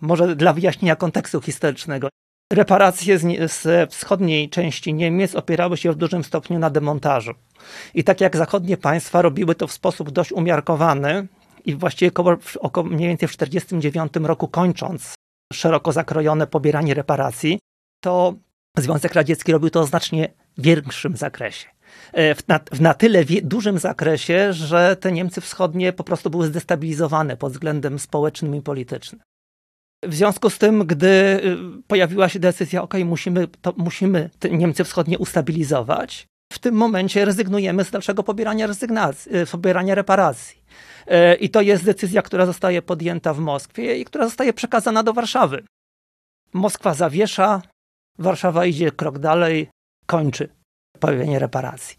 Może 0.00 0.36
dla 0.36 0.52
wyjaśnienia 0.52 0.96
kontekstu 0.96 1.40
historycznego. 1.40 2.08
Reparacje 2.52 3.18
z, 3.18 3.52
z 3.52 3.90
wschodniej 3.92 4.50
części 4.50 4.94
Niemiec 4.94 5.34
opierały 5.34 5.76
się 5.76 5.92
w 5.92 5.96
dużym 5.96 6.24
stopniu 6.24 6.58
na 6.58 6.70
demontażu. 6.70 7.32
I 7.94 8.04
tak 8.04 8.20
jak 8.20 8.36
zachodnie 8.36 8.76
państwa 8.76 9.22
robiły 9.22 9.54
to 9.54 9.66
w 9.66 9.72
sposób 9.72 10.10
dość 10.10 10.32
umiarkowany 10.32 11.26
i 11.64 11.74
właściwie 11.74 12.08
około, 12.08 12.36
około 12.60 12.86
mniej 12.86 13.08
więcej 13.08 13.28
w 13.28 13.36
1949 13.36 14.28
roku 14.28 14.48
kończąc 14.48 15.14
szeroko 15.52 15.92
zakrojone 15.92 16.46
pobieranie 16.46 16.94
reparacji, 16.94 17.58
to 18.00 18.34
Związek 18.78 19.14
Radziecki 19.14 19.52
robił 19.52 19.70
to 19.70 19.84
w 19.84 19.88
znacznie 19.88 20.28
większym 20.58 21.16
zakresie. 21.16 21.68
E, 22.12 22.34
w 22.34 22.48
na, 22.48 22.60
w 22.72 22.80
na 22.80 22.94
tyle 22.94 23.24
dużym 23.42 23.78
zakresie, 23.78 24.52
że 24.52 24.96
te 24.96 25.12
Niemcy 25.12 25.40
wschodnie 25.40 25.92
po 25.92 26.04
prostu 26.04 26.30
były 26.30 26.46
zdestabilizowane 26.46 27.36
pod 27.36 27.52
względem 27.52 27.98
społecznym 27.98 28.54
i 28.54 28.62
politycznym. 28.62 29.20
W 30.04 30.14
związku 30.14 30.50
z 30.50 30.58
tym, 30.58 30.86
gdy 30.86 31.06
y, 31.06 31.56
pojawiła 31.86 32.28
się 32.28 32.38
decyzja, 32.38 32.82
ok, 32.82 32.94
musimy, 33.04 33.48
to 33.60 33.74
musimy 33.76 34.30
Niemcy 34.50 34.84
wschodnie 34.84 35.18
ustabilizować, 35.18 36.26
w 36.52 36.58
tym 36.58 36.74
momencie 36.74 37.24
rezygnujemy 37.24 37.84
z 37.84 37.90
dalszego 37.90 38.22
pobierania, 38.22 38.66
rezygnacji, 38.66 39.36
y, 39.36 39.46
pobierania 39.46 39.94
reparacji. 39.94 40.62
E, 41.06 41.34
I 41.34 41.50
to 41.50 41.60
jest 41.60 41.84
decyzja, 41.84 42.22
która 42.22 42.46
zostaje 42.46 42.82
podjęta 42.82 43.34
w 43.34 43.38
Moskwie 43.38 43.98
i 43.98 44.04
która 44.04 44.24
zostaje 44.24 44.52
przekazana 44.52 45.02
do 45.02 45.12
Warszawy. 45.12 45.64
Moskwa 46.52 46.94
zawiesza, 46.94 47.62
Warszawa 48.18 48.66
idzie 48.66 48.90
krok 48.90 49.18
dalej, 49.18 49.68
kończy 50.06 50.48
pojawienie 51.02 51.38
reparacji. 51.38 51.96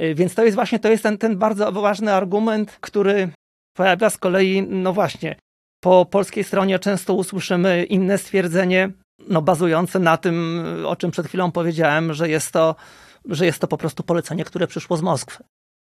Y, 0.00 0.14
więc 0.14 0.34
to 0.34 0.44
jest 0.44 0.54
właśnie 0.54 0.78
to 0.78 0.88
jest 0.88 1.02
ten, 1.02 1.18
ten 1.18 1.38
bardzo 1.38 1.72
ważny 1.72 2.12
argument, 2.14 2.78
który 2.80 3.30
pojawia 3.76 4.10
z 4.10 4.18
kolei, 4.18 4.62
no 4.62 4.92
właśnie, 4.92 5.36
po 5.84 6.06
polskiej 6.06 6.44
stronie 6.44 6.78
często 6.78 7.14
usłyszymy 7.14 7.84
inne 7.84 8.18
stwierdzenie, 8.18 8.90
no 9.28 9.42
bazujące 9.42 9.98
na 9.98 10.16
tym, 10.16 10.64
o 10.86 10.96
czym 10.96 11.10
przed 11.10 11.26
chwilą 11.26 11.52
powiedziałem, 11.52 12.14
że 12.14 12.28
jest 12.28 12.52
to, 12.52 12.76
że 13.24 13.46
jest 13.46 13.58
to 13.58 13.68
po 13.68 13.78
prostu 13.78 14.02
polecenie, 14.02 14.44
które 14.44 14.66
przyszło 14.66 14.96
z 14.96 15.02
Moskwy. 15.02 15.44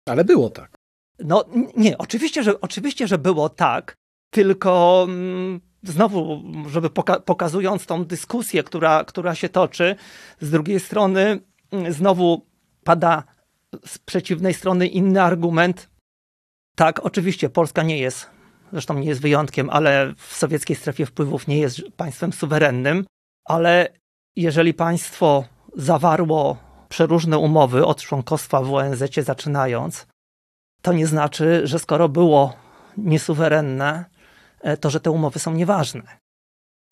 Ale 0.09 0.25
było 0.25 0.51
tak. 0.51 0.71
No 1.19 1.45
nie, 1.77 1.99
oczywiście, 1.99 2.43
że, 2.43 2.61
oczywiście, 2.61 3.07
że 3.07 3.19
było 3.19 3.49
tak, 3.49 3.95
tylko 4.31 5.05
mm, 5.09 5.61
znowu, 5.83 6.43
żeby 6.69 6.91
poka 6.91 7.21
pokazując 7.21 7.87
tą 7.87 8.05
dyskusję, 8.05 8.63
która, 8.63 9.05
która 9.05 9.35
się 9.35 9.49
toczy, 9.49 9.97
z 10.41 10.51
drugiej 10.51 10.81
strony 10.81 11.41
znowu 11.89 12.47
pada 12.85 13.23
z 13.87 13.99
przeciwnej 13.99 14.55
strony 14.55 14.87
inny 14.87 15.23
argument. 15.23 15.91
Tak, 16.77 17.07
oczywiście 17.07 17.51
Polska 17.51 17.83
nie 17.83 17.99
jest, 17.99 18.31
zresztą 18.73 18.95
nie 18.95 19.09
jest 19.09 19.21
wyjątkiem, 19.21 19.71
ale 19.71 20.15
w 20.17 20.35
sowieckiej 20.37 20.77
strefie 20.77 21.07
wpływów 21.07 21.47
nie 21.49 21.59
jest 21.59 21.83
państwem 21.97 22.33
suwerennym, 22.33 23.07
ale 23.45 23.89
jeżeli 24.37 24.75
państwo 24.75 25.45
zawarło 25.77 26.57
przeróżne 26.89 27.39
umowy 27.39 27.87
od 27.87 28.03
członkostwa 28.03 28.61
w 28.63 28.75
ONZ 28.75 29.03
zaczynając, 29.17 30.07
to 30.83 30.93
nie 30.93 31.07
znaczy, 31.07 31.61
że 31.65 31.79
skoro 31.79 32.09
było 32.09 32.57
niesuwerenne, 32.97 34.05
e, 34.61 34.77
to 34.77 34.91
że 34.91 35.01
te 35.01 35.11
umowy 35.11 35.39
są 35.39 35.55
nieważne. 35.55 36.03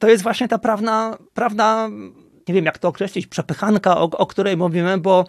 To 0.01 0.09
jest 0.09 0.23
właśnie 0.23 0.49
ta 0.49 0.59
prawna, 0.59 1.18
prawna 1.35 1.88
nie 2.48 2.55
wiem 2.55 2.64
jak 2.64 2.78
to 2.78 2.88
określić, 2.88 3.26
przepychanka, 3.26 3.98
o, 3.98 4.05
o 4.05 4.26
której 4.26 4.57
mówimy, 4.57 4.98
bo 4.98 5.26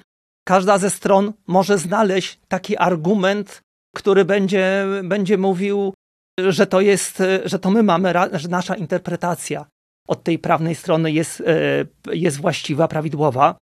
każda 0.47 0.77
ze 0.77 0.89
stron 0.89 1.33
może 1.47 1.77
znaleźć 1.77 2.39
taki 2.47 2.77
argument, 2.77 3.61
który 3.95 4.25
będzie, 4.25 4.85
będzie 5.03 5.37
mówił, 5.37 5.93
że 6.39 6.67
to 6.67 6.81
jest, 6.81 7.23
że 7.45 7.59
to 7.59 7.71
my 7.71 7.83
mamy, 7.83 8.13
że 8.33 8.47
nasza 8.49 8.75
interpretacja 8.75 9.65
od 10.07 10.23
tej 10.23 10.39
prawnej 10.39 10.75
strony 10.75 11.11
jest, 11.11 11.41
e, 11.41 12.15
jest 12.15 12.37
właściwa, 12.37 12.87
prawidłowa. 12.87 13.57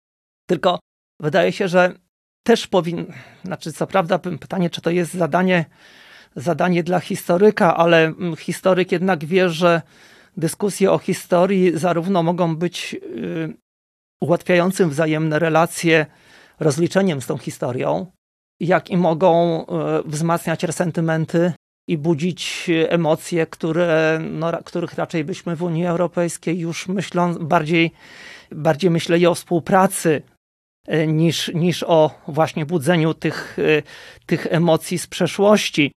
Tylko 0.50 0.80
wydaje 1.20 1.52
się, 1.52 1.68
że 1.68 1.94
też 2.44 2.68
powinno, 2.68 3.14
znaczy 3.46 3.74
co 3.74 3.88
prawda 3.88 4.20
pytanie, 4.20 4.70
czy 4.70 4.82
to 4.82 4.90
jest 4.90 5.14
zadanie, 5.14 5.66
zadanie 6.36 6.84
dla 6.84 7.00
historyka, 7.00 7.78
ale 7.78 8.14
historyk 8.38 8.92
jednak 8.92 9.26
wie, 9.26 9.50
że 9.50 9.82
dyskusje 10.38 10.92
o 10.92 10.98
historii 10.98 11.78
zarówno 11.78 12.24
mogą 12.24 12.56
być 12.56 12.96
y, 13.04 13.54
ułatwiającym 14.22 14.90
wzajemne 14.90 15.40
relacje 15.40 16.06
rozliczeniem 16.60 17.22
z 17.22 17.28
tą 17.28 17.38
historią, 17.38 18.12
jak 18.60 18.90
i 18.90 18.98
mogą 18.98 19.62
y, 19.62 19.66
wzmacniać 20.06 20.64
resentymenty 20.64 21.54
i 21.88 21.98
budzić 21.98 22.70
emocje, 22.90 23.46
które, 23.46 24.22
no, 24.32 24.52
których 24.64 24.94
raczej 24.94 25.24
byśmy 25.24 25.56
w 25.56 25.64
Unii 25.64 25.86
Europejskiej 25.86 26.60
już 26.60 26.88
myślą 26.88 27.36
bardziej, 27.36 27.92
bardziej 28.52 28.90
myśleli 28.90 29.28
o 29.28 29.36
współpracy 29.36 30.22
y, 30.94 31.08
niż, 31.08 31.52
niż 31.54 31.84
o 31.84 32.12
właśnie 32.28 32.66
budzeniu 32.66 33.14
tych, 33.14 33.58
tych 34.26 34.48
emocji 34.50 34.98
z 35.00 35.08
przeszłości. 35.08 35.92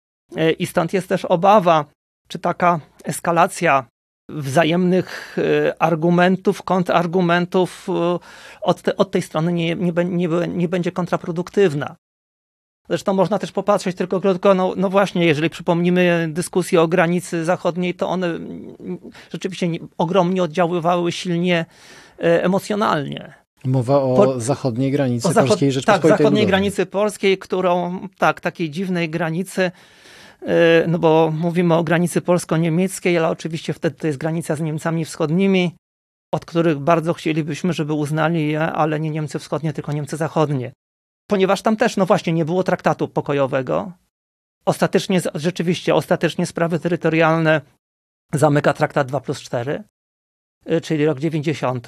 I 0.58 0.66
stąd 0.66 0.92
jest 0.92 1.08
też 1.08 1.24
obawa, 1.24 1.84
czy 2.28 2.38
taka 2.38 2.80
eskalacja 3.04 3.86
wzajemnych 4.28 5.36
e, 5.38 5.82
argumentów, 5.82 6.62
kontrargumentów 6.62 7.88
e, 7.88 8.18
od, 8.62 8.82
te, 8.82 8.96
od 8.96 9.10
tej 9.10 9.22
strony 9.22 9.52
nie, 9.52 9.76
nie, 9.76 9.92
nie, 10.04 10.28
nie 10.48 10.68
będzie 10.68 10.92
kontraproduktywna. 10.92 11.96
Zresztą 12.88 13.14
można 13.14 13.38
też 13.38 13.52
popatrzeć 13.52 13.96
tylko 13.96 14.20
krótko, 14.20 14.54
no, 14.54 14.72
no 14.76 14.90
właśnie, 14.90 15.26
jeżeli 15.26 15.50
przypomnimy 15.50 16.28
dyskusję 16.32 16.80
o 16.80 16.88
granicy 16.88 17.44
zachodniej, 17.44 17.94
to 17.94 18.08
one 18.08 18.38
rzeczywiście 19.32 19.68
ogromnie 19.98 20.42
oddziaływały 20.42 21.12
silnie 21.12 21.66
e, 22.18 22.44
emocjonalnie. 22.44 23.34
Mowa 23.64 24.02
o 24.02 24.16
po, 24.16 24.40
zachodniej 24.40 24.90
granicy 24.90 25.28
o 25.28 25.32
zachod 25.32 25.48
Polskiej 25.48 25.72
Rzeczypospolitej 25.72 26.10
Tak, 26.10 26.18
zachodniej 26.18 26.46
granicy 26.46 26.86
polskiej, 26.86 27.38
którą, 27.38 27.98
tak, 28.18 28.40
takiej 28.40 28.70
dziwnej 28.70 29.10
granicy, 29.10 29.70
no 30.88 30.98
bo 30.98 31.32
mówimy 31.38 31.74
o 31.74 31.84
granicy 31.84 32.20
polsko-niemieckiej, 32.20 33.18
ale 33.18 33.28
oczywiście 33.28 33.72
wtedy 33.72 33.96
to 33.96 34.06
jest 34.06 34.18
granica 34.18 34.56
z 34.56 34.60
Niemcami 34.60 35.04
wschodnimi, 35.04 35.76
od 36.32 36.44
których 36.44 36.78
bardzo 36.78 37.14
chcielibyśmy, 37.14 37.72
żeby 37.72 37.92
uznali 37.92 38.48
je, 38.48 38.60
ale 38.60 39.00
nie 39.00 39.10
Niemcy 39.10 39.38
wschodnie, 39.38 39.72
tylko 39.72 39.92
Niemcy 39.92 40.16
zachodnie. 40.16 40.72
Ponieważ 41.26 41.62
tam 41.62 41.76
też, 41.76 41.96
no 41.96 42.06
właśnie, 42.06 42.32
nie 42.32 42.44
było 42.44 42.62
traktatu 42.62 43.08
pokojowego. 43.08 43.92
Ostatecznie, 44.64 45.20
rzeczywiście, 45.34 45.94
ostatecznie 45.94 46.46
sprawy 46.46 46.78
terytorialne 46.78 47.60
zamyka 48.32 48.72
traktat 48.72 49.08
2 49.08 49.20
plus 49.20 49.40
4, 49.40 49.82
e, 50.66 50.80
czyli 50.80 51.06
rok 51.06 51.20
90, 51.20 51.86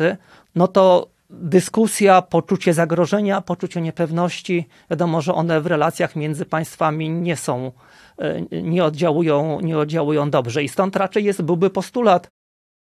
no 0.54 0.68
to 0.68 1.13
dyskusja, 1.30 2.22
poczucie 2.22 2.74
zagrożenia, 2.74 3.40
poczucie 3.40 3.80
niepewności, 3.80 4.68
wiadomo, 4.90 5.20
że 5.20 5.34
one 5.34 5.60
w 5.60 5.66
relacjach 5.66 6.16
między 6.16 6.44
państwami 6.44 7.10
nie 7.10 7.36
są 7.36 7.72
E, 8.18 8.62
nie 8.62 8.84
oddziałują, 8.84 9.60
nie 9.60 9.78
oddziałują 9.78 10.30
dobrze. 10.30 10.62
I 10.62 10.68
stąd 10.68 10.96
raczej 10.96 11.24
jest, 11.24 11.42
byłby 11.42 11.70
postulat, 11.70 12.28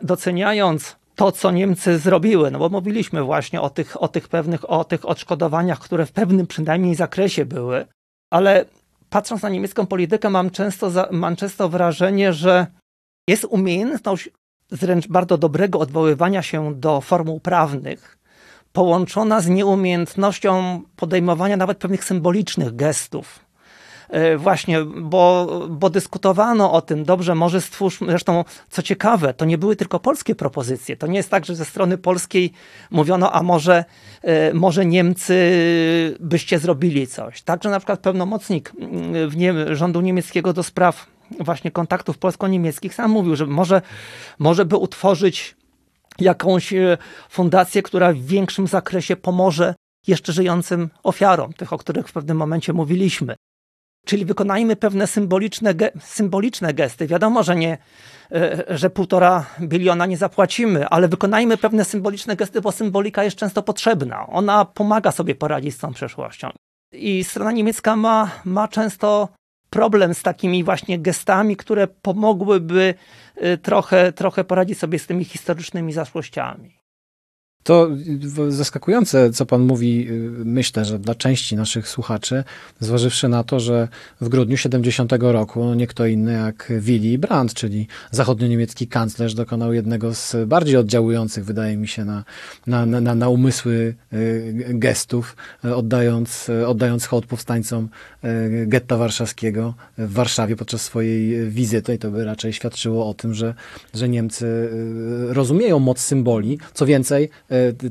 doceniając 0.01 0.95
to, 1.15 1.31
co 1.31 1.51
Niemcy 1.51 1.99
zrobiły, 1.99 2.51
no 2.51 2.59
bo 2.59 2.69
mówiliśmy 2.69 3.23
właśnie 3.23 3.61
o 3.61 3.69
tych, 3.69 4.01
o 4.03 4.07
tych 4.07 4.27
pewnych, 4.27 4.69
o 4.69 4.83
tych 4.83 5.09
odszkodowaniach, 5.09 5.79
które 5.79 6.05
w 6.05 6.11
pewnym 6.11 6.47
przynajmniej 6.47 6.95
zakresie 6.95 7.45
były, 7.45 7.85
ale 8.31 8.65
patrząc 9.09 9.41
na 9.41 9.49
niemiecką 9.49 9.85
politykę, 9.85 10.29
mam 10.29 10.49
często, 10.49 10.91
mam 11.11 11.35
często 11.35 11.69
wrażenie, 11.69 12.33
że 12.33 12.67
jest 13.27 13.45
umiejętność 13.45 14.29
wręcz 14.71 15.07
bardzo 15.07 15.37
dobrego 15.37 15.79
odwoływania 15.79 16.41
się 16.41 16.75
do 16.75 17.01
formuł 17.01 17.39
prawnych, 17.39 18.16
połączona 18.73 19.41
z 19.41 19.47
nieumiejętnością 19.47 20.81
podejmowania 20.95 21.57
nawet 21.57 21.77
pewnych 21.77 22.03
symbolicznych 22.03 22.75
gestów 22.75 23.47
E, 24.09 24.37
właśnie, 24.37 24.83
bo, 24.83 25.47
bo 25.69 25.89
dyskutowano 25.89 26.71
o 26.71 26.81
tym, 26.81 27.03
dobrze, 27.03 27.35
może 27.35 27.61
stwórzmy, 27.61 28.07
zresztą 28.07 28.45
co 28.69 28.81
ciekawe, 28.81 29.33
to 29.33 29.45
nie 29.45 29.57
były 29.57 29.75
tylko 29.75 29.99
polskie 29.99 30.35
propozycje. 30.35 30.97
To 30.97 31.07
nie 31.07 31.17
jest 31.17 31.29
tak, 31.29 31.45
że 31.45 31.55
ze 31.55 31.65
strony 31.65 31.97
polskiej 31.97 32.51
mówiono, 32.91 33.31
a 33.31 33.43
może, 33.43 33.85
e, 34.21 34.53
może 34.53 34.85
Niemcy 34.85 35.37
byście 36.19 36.59
zrobili 36.59 37.07
coś. 37.07 37.41
Także 37.41 37.69
na 37.69 37.79
przykład 37.79 37.99
pełnomocnik 37.99 38.71
mm, 38.79 39.29
w 39.29 39.37
nie, 39.37 39.75
rządu 39.75 40.01
niemieckiego 40.01 40.53
do 40.53 40.63
spraw 40.63 41.07
właśnie 41.39 41.71
kontaktów 41.71 42.17
polsko-niemieckich 42.17 42.95
sam 42.95 43.11
mówił, 43.11 43.35
że 43.35 43.45
może, 43.45 43.81
może 44.39 44.65
by 44.65 44.75
utworzyć 44.75 45.55
jakąś 46.21 46.73
e, 46.73 46.97
fundację, 47.29 47.83
która 47.83 48.13
w 48.13 48.17
większym 48.17 48.67
zakresie 48.67 49.15
pomoże 49.15 49.75
jeszcze 50.07 50.33
żyjącym 50.33 50.89
ofiarom, 51.03 51.53
tych, 51.53 51.73
o 51.73 51.77
których 51.77 52.07
w 52.07 52.13
pewnym 52.13 52.37
momencie 52.37 52.73
mówiliśmy. 52.73 53.35
Czyli 54.05 54.25
wykonajmy 54.25 54.75
pewne 54.75 55.07
symboliczne, 55.07 55.75
ge 55.75 55.91
symboliczne 56.01 56.73
gesty. 56.73 57.07
Wiadomo, 57.07 57.43
że 57.43 57.55
nie, 57.55 57.77
e, 58.31 58.63
że 58.77 58.89
półtora 58.89 59.45
biliona 59.61 60.05
nie 60.05 60.17
zapłacimy, 60.17 60.87
ale 60.87 61.07
wykonajmy 61.07 61.57
pewne 61.57 61.85
symboliczne 61.85 62.35
gesty, 62.35 62.61
bo 62.61 62.71
symbolika 62.71 63.23
jest 63.23 63.37
często 63.37 63.63
potrzebna. 63.63 64.27
Ona 64.27 64.65
pomaga 64.65 65.11
sobie 65.11 65.35
poradzić 65.35 65.75
z 65.75 65.77
tą 65.77 65.93
przeszłością. 65.93 66.49
I 66.91 67.23
strona 67.23 67.51
niemiecka 67.51 67.95
ma, 67.95 68.31
ma 68.45 68.67
często 68.67 69.29
problem 69.69 70.13
z 70.13 70.23
takimi 70.23 70.63
właśnie 70.63 70.99
gestami, 70.99 71.55
które 71.55 71.87
pomogłyby 71.87 72.93
e, 73.35 73.57
trochę, 73.57 74.11
trochę 74.11 74.43
poradzić 74.43 74.79
sobie 74.79 74.99
z 74.99 75.07
tymi 75.07 75.25
historycznymi 75.25 75.93
zaszłościami. 75.93 76.86
To 77.67 77.89
zaskakujące, 78.49 79.31
co 79.31 79.45
pan 79.45 79.61
mówi, 79.61 80.07
y, 80.09 80.31
myślę, 80.45 80.85
że 80.85 80.99
dla 80.99 81.15
części 81.15 81.55
naszych 81.55 81.87
słuchaczy, 81.87 82.43
zważywszy 82.79 83.27
na 83.27 83.43
to, 83.43 83.59
że 83.59 83.87
w 84.21 84.29
grudniu 84.29 84.57
70 84.57 85.13
roku 85.31 85.73
nie 85.73 85.87
kto 85.87 86.05
inny 86.05 86.33
jak 86.33 86.73
Willy 86.79 87.17
Brandt, 87.17 87.53
czyli 87.53 87.87
zachodnio-niemiecki 88.11 88.87
kanclerz, 88.87 89.33
dokonał 89.33 89.73
jednego 89.73 90.13
z 90.13 90.35
bardziej 90.45 90.77
oddziałujących, 90.77 91.45
wydaje 91.45 91.77
mi 91.77 91.87
się, 91.87 92.05
na, 92.05 92.23
na, 92.67 92.85
na, 92.85 93.15
na 93.15 93.29
umysły 93.29 93.95
y, 94.13 94.53
gestów, 94.69 95.35
y, 95.65 95.75
oddając, 95.75 96.51
oddając 96.67 97.05
hołd 97.05 97.25
powstańcom 97.25 97.89
getta 98.65 98.97
warszawskiego 98.97 99.73
w 99.97 100.13
Warszawie 100.13 100.55
podczas 100.55 100.81
swojej 100.81 101.49
wizyty. 101.49 101.93
I 101.93 101.97
to 101.97 102.11
by 102.11 102.25
raczej 102.25 102.53
świadczyło 102.53 103.09
o 103.09 103.13
tym, 103.13 103.33
że, 103.33 103.53
że 103.93 104.09
Niemcy 104.09 104.69
rozumieją 105.29 105.79
moc 105.79 105.99
symboli. 105.99 106.59
Co 106.73 106.85
więcej, 106.85 107.29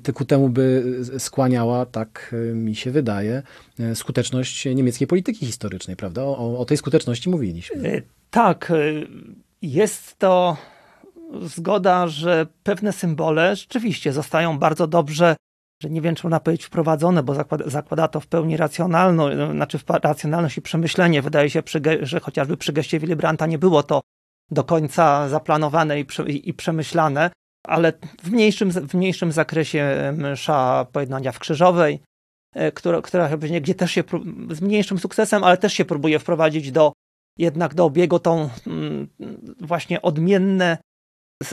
E, 0.09 0.13
ku 0.13 0.25
temu 0.25 0.49
by 0.49 0.95
skłaniała, 1.19 1.87
tak 1.87 2.35
e, 2.51 2.55
mi 2.55 2.75
się 2.75 2.91
wydaje, 2.91 3.43
e, 3.81 3.95
skuteczność 3.95 4.65
niemieckiej 4.65 5.07
polityki 5.07 5.47
historycznej, 5.47 5.97
prawda? 5.97 6.23
O, 6.23 6.59
o 6.59 6.65
tej 6.65 6.77
skuteczności 6.77 7.31
mówiliśmy. 7.31 8.03
Tak, 8.31 8.73
jest 9.63 10.19
to 10.19 10.57
zgoda, 11.43 12.07
że 12.07 12.47
pewne 12.63 12.93
symbole 12.93 13.57
rzeczywiście 13.57 14.13
zostają 14.13 14.59
bardzo 14.59 14.87
dobrze 14.87 15.37
że 15.83 15.91
nie 15.91 16.01
wiem, 16.01 16.15
czy 16.15 16.27
można 16.27 16.41
powiedzieć 16.41 16.67
wprowadzone, 16.67 17.23
bo 17.23 17.35
zakłada, 17.35 17.69
zakłada 17.69 18.09
to 18.09 18.21
w 18.21 18.27
pełni 18.27 18.57
racjonalność, 18.57 19.37
znaczy 19.53 19.79
racjonalność 20.03 20.57
i 20.57 20.63
przemyślenie. 20.63 21.23
Wydaje 21.23 21.51
się, 21.51 21.63
że 22.01 22.21
chociażby 22.21 22.57
przy 22.57 22.73
geście 22.73 23.01
Willy 23.01 23.17
Brandta 23.17 23.47
nie 23.47 23.59
było 23.59 23.83
to 23.83 24.01
do 24.51 24.65
końca 24.65 25.29
zaplanowane 25.29 26.01
i, 26.01 26.07
i 26.45 26.55
przemyślane, 26.55 27.31
ale 27.67 27.93
w 28.23 28.31
mniejszym, 28.31 28.71
w 28.71 28.95
mniejszym 28.95 29.33
zakresie 29.33 30.13
msza 30.17 30.87
pojednania 30.93 31.33
w 31.33 31.39
Krzyżowej, 31.39 32.01
e, 32.55 32.73
która, 32.73 33.03
która 33.03 33.37
gdzie 33.37 33.75
też 33.75 33.91
się 33.91 34.05
z 34.51 34.61
mniejszym 34.61 34.99
sukcesem, 34.99 35.45
ale 35.45 35.57
też 35.57 35.73
się 35.73 35.85
próbuje 35.85 36.19
wprowadzić 36.19 36.73
do 36.73 36.93
jednak 37.39 37.75
do 37.75 37.85
obiegu 37.85 38.19
tą 38.19 38.49
mm, 38.67 39.09
właśnie 39.61 40.03
odmienne 40.03 40.79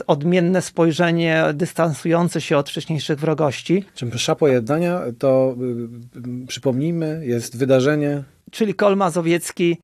odmienne 0.06 0.62
spojrzenie 0.62 1.44
dystansujące 1.54 2.40
się 2.40 2.56
od 2.56 2.70
wcześniejszych 2.70 3.18
wrogości. 3.18 3.84
Czym 3.94 4.08
msza 4.14 4.34
pojednania 4.34 5.00
to 5.18 5.56
y, 6.44 6.46
przypomnijmy, 6.46 7.22
jest 7.26 7.56
wydarzenie. 7.56 8.24
Czyli 8.50 8.74
Kol 8.74 8.96
Mazowiecki 8.96 9.78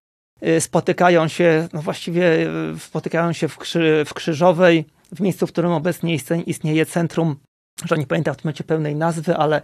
y, 0.47 0.61
spotykają 0.61 1.29
się, 1.29 1.69
no 1.73 1.83
właściwie 1.83 2.49
y, 2.75 2.79
spotykają 2.79 3.33
się 3.33 3.49
w, 3.49 3.59
Krzy, 3.59 4.05
w 4.07 4.15
Krzyżowej, 4.15 4.85
w 5.13 5.21
miejscu, 5.21 5.47
w 5.47 5.53
którym 5.53 5.73
obecnie 5.73 6.17
istnieje 6.47 6.87
centrum, 6.87 7.37
że 7.85 7.99
nie 7.99 8.07
pamiętam 8.07 8.35
w 8.35 8.37
tym 8.37 8.45
momencie 8.45 8.65
pełnej 8.65 8.97
nazwy, 8.97 9.37
ale 9.37 9.61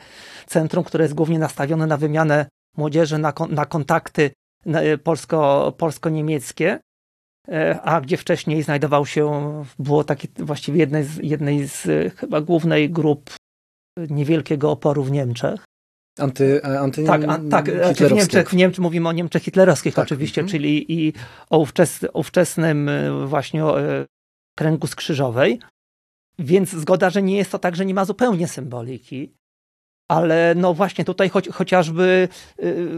centrum, 0.47 0.85
które 0.85 1.05
jest 1.05 1.15
głównie 1.15 1.39
nastawione 1.39 1.87
na 1.87 1.97
wymianę 1.97 2.47
młodzieży, 2.77 3.19
na, 3.19 3.33
na 3.49 3.67
kontakty 3.67 4.31
polsko, 5.05 5.73
polsko-niemieckie, 5.79 6.79
e, 7.49 7.81
a 7.83 8.01
gdzie 8.01 8.17
wcześniej 8.17 8.63
znajdował 8.63 9.07
się, 9.07 9.53
było 9.79 10.05
takie 10.05 10.29
właściwie 10.39 10.79
jednej 10.79 11.05
z, 11.05 11.17
jednej 11.23 11.69
z 11.69 11.87
chyba 12.17 12.41
głównej 12.41 12.91
grup 12.91 13.31
niewielkiego 14.11 14.71
oporu 14.71 15.05
w 15.05 15.11
Niemczech. 15.11 15.65
Anty, 16.19 16.63
e, 16.65 16.81
anty 16.81 17.05
tak, 17.05 17.25
a, 17.25 17.39
tak 17.51 17.69
e, 17.69 17.95
w 17.95 18.13
Niemczech, 18.13 18.51
w 18.51 18.57
Niemczech 18.57 18.81
mówimy 18.81 19.09
o 19.09 19.13
Niemczech 19.13 19.43
hitlerowskich 19.43 19.95
tak. 19.95 20.05
oczywiście, 20.05 20.41
mhm. 20.41 20.51
czyli 20.51 20.93
i 20.93 21.13
o 21.51 21.59
ówczes, 21.59 22.07
ówczesnym 22.13 22.91
właśnie 23.27 23.65
kręgu 24.59 24.87
skrzyżowej, 24.87 25.61
więc 26.39 26.71
zgoda, 26.71 27.11
że 27.11 27.23
nie 27.23 27.37
jest 27.37 27.51
to 27.53 27.59
tak, 27.59 27.77
że 27.77 27.87
nie 27.87 27.95
ma 27.95 28.05
zupełnie 28.05 28.49
symboliki, 28.49 29.33
ale 30.09 30.55
no 30.57 30.75
właśnie 30.75 31.05
tutaj 31.05 31.31
chociażby 31.53 32.29
yy, 32.59 32.89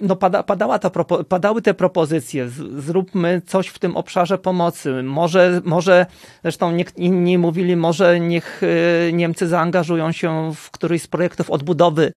no 0.00 0.16
pada, 0.16 0.42
padała 0.42 0.78
ta, 0.78 0.90
padały 1.28 1.62
te 1.62 1.74
propozycje, 1.74 2.48
z, 2.48 2.84
zróbmy 2.84 3.42
coś 3.46 3.68
w 3.68 3.78
tym 3.78 3.96
obszarze 3.96 4.38
pomocy. 4.38 5.02
Może, 5.02 5.60
może 5.64 6.06
zresztą 6.42 6.72
nie, 6.72 6.84
inni 6.96 7.38
mówili, 7.38 7.76
może 7.76 8.20
niech 8.20 8.62
yy, 9.06 9.12
Niemcy 9.12 9.48
zaangażują 9.48 10.12
się 10.12 10.52
w 10.54 10.70
któryś 10.70 11.02
z 11.02 11.06
projektów 11.08 11.50
odbudowy 11.50 12.12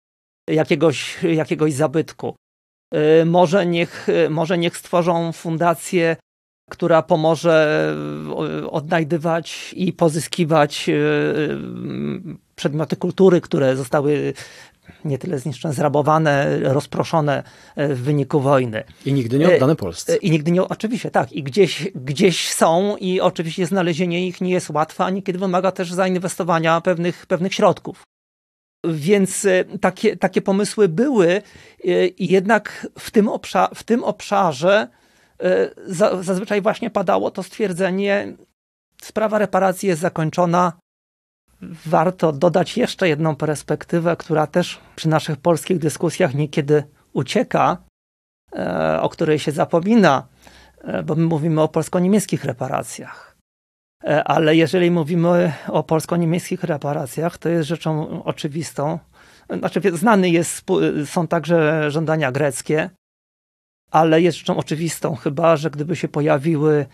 jakiegoś, 0.49 1.23
jakiegoś 1.23 1.73
zabytku. 1.73 2.35
Może, 3.25 3.65
niech, 3.65 4.07
może 4.29 4.57
niech 4.57 4.77
stworzą 4.77 5.31
fundację 5.31 6.15
która 6.71 7.01
pomoże 7.01 7.87
e, 8.61 8.71
odnajdywać 8.71 9.73
i 9.77 9.93
pozyskiwać 9.93 10.89
e, 10.89 10.93
przedmioty 12.55 12.95
kultury, 12.95 13.41
które 13.41 13.75
zostały 13.75 14.33
nie 15.05 15.17
tyle 15.17 15.39
zniszczone, 15.39 15.73
zrabowane, 15.73 16.59
rozproszone 16.59 17.43
e, 17.75 17.95
w 17.95 18.01
wyniku 18.01 18.39
wojny. 18.39 18.83
I 19.05 19.13
nigdy 19.13 19.39
nie 19.39 19.55
oddane 19.55 19.75
Polsce. 19.75 20.15
I 20.15 20.31
nigdy 20.31 20.51
nie, 20.51 20.63
oczywiście 20.63 21.11
tak. 21.11 21.31
I 21.31 21.43
gdzieś, 21.43 21.91
gdzieś 21.95 22.51
są 22.51 22.97
i 22.97 23.21
oczywiście 23.21 23.65
znalezienie 23.65 24.27
ich 24.27 24.41
nie 24.41 24.51
jest 24.51 24.69
łatwe, 24.69 25.05
a 25.05 25.09
niekiedy 25.09 25.39
wymaga 25.39 25.71
też 25.71 25.93
zainwestowania 25.93 26.81
pewnych, 26.81 27.25
pewnych 27.25 27.53
środków. 27.53 28.03
Więc 28.87 29.47
takie, 29.81 30.17
takie 30.17 30.41
pomysły 30.41 30.87
były 30.87 31.41
i 32.17 32.31
jednak 32.31 32.87
w 32.99 33.11
tym, 33.11 33.27
obszar, 33.27 33.69
w 33.75 33.83
tym 33.83 34.03
obszarze 34.03 34.87
E, 34.87 35.00
zazwyczaj 36.21 36.61
właśnie 36.61 36.89
padało 36.89 37.31
to 37.31 37.43
stwierdzenie, 37.43 38.33
sprawa 39.01 39.37
reparacji 39.37 39.89
jest 39.89 40.01
zakończona. 40.01 40.73
Warto 41.85 42.31
dodać 42.31 42.77
jeszcze 42.77 43.09
jedną 43.09 43.35
perspektywę, 43.35 44.15
która 44.15 44.47
też 44.47 44.79
przy 44.95 45.09
naszych 45.09 45.37
polskich 45.37 45.79
dyskusjach 45.79 46.35
niekiedy 46.35 46.83
ucieka, 47.13 47.77
e, 48.55 49.01
o 49.01 49.09
której 49.09 49.39
się 49.39 49.51
zapomina, 49.51 50.27
e, 50.81 51.03
bo 51.03 51.15
my 51.15 51.25
mówimy 51.25 51.61
o 51.61 51.67
polsko-niemieckich 51.67 52.45
reparacjach. 52.45 53.31
Ale 54.25 54.55
jeżeli 54.55 54.91
mówimy 54.91 55.53
o 55.67 55.83
polsko-niemieckich 55.83 56.63
reparacjach, 56.63 57.37
to 57.37 57.49
jest 57.49 57.67
rzeczą 57.67 58.23
oczywistą. 58.23 58.99
Znaczy, 59.57 59.81
znany 59.93 60.29
jest, 60.29 60.65
są 61.05 61.27
także 61.27 61.91
żądania 61.91 62.31
greckie, 62.31 62.89
ale 63.91 64.21
jest 64.21 64.37
rzeczą 64.37 64.57
oczywistą 64.57 65.15
chyba, 65.15 65.57
że 65.57 65.69
gdyby 65.69 65.95
się 65.95 66.07
pojawiły, 66.07 66.85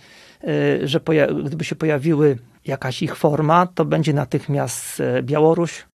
y, 0.43 0.87
że 0.87 0.99
poja 0.99 1.27
gdyby 1.27 1.63
się 1.63 1.75
pojawiły 1.75 2.37
jakaś 2.65 3.03
ich 3.03 3.15
forma, 3.15 3.67
to 3.67 3.85
będzie 3.85 4.13
natychmiast 4.13 4.99
y, 4.99 5.23
Białoruś, 5.23 5.85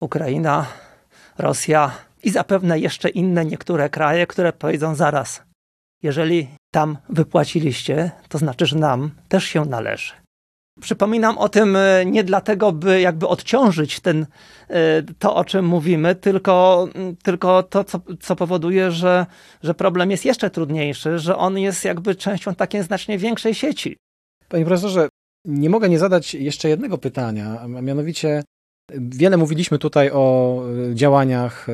Ukraina, 0.00 0.66
Rosja 1.38 1.90
i 2.22 2.30
zapewne 2.30 2.78
jeszcze 2.78 3.08
inne 3.08 3.44
niektóre 3.44 3.90
kraje, 3.90 4.26
które 4.26 4.52
powiedzą 4.52 4.94
zaraz, 4.94 5.42
jeżeli 6.02 6.48
tam 6.70 6.98
wypłaciliście, 7.08 8.10
to 8.28 8.38
znaczy, 8.38 8.66
że 8.66 8.78
nam 8.78 9.10
też 9.28 9.44
się 9.44 9.64
należy. 9.64 10.23
Przypominam 10.80 11.38
o 11.38 11.48
tym 11.48 11.76
e, 11.76 12.04
nie 12.06 12.24
dlatego, 12.24 12.72
by 12.72 13.00
jakby 13.00 13.28
odciążyć 13.28 14.00
ten, 14.00 14.26
e, 14.68 15.02
to, 15.18 15.36
o 15.36 15.44
czym 15.44 15.64
mówimy, 15.66 16.14
tylko, 16.14 16.88
tylko 17.22 17.62
to, 17.62 17.84
co, 17.84 18.00
co 18.20 18.36
powoduje, 18.36 18.90
że, 18.90 19.26
że 19.62 19.74
problem 19.74 20.10
jest 20.10 20.24
jeszcze 20.24 20.50
trudniejszy, 20.50 21.18
że 21.18 21.36
on 21.36 21.58
jest 21.58 21.84
jakby 21.84 22.14
częścią 22.14 22.54
takiej 22.54 22.82
znacznie 22.82 23.18
większej 23.18 23.54
sieci. 23.54 23.96
Panie 24.48 24.64
profesorze, 24.64 25.08
nie 25.44 25.70
mogę 25.70 25.88
nie 25.88 25.98
zadać 25.98 26.34
jeszcze 26.34 26.68
jednego 26.68 26.98
pytania, 26.98 27.60
a 27.60 27.66
mianowicie 27.66 28.42
Wiele 28.92 29.36
mówiliśmy 29.36 29.78
tutaj 29.78 30.10
o 30.12 30.62
e, 30.90 30.94
działaniach 30.94 31.66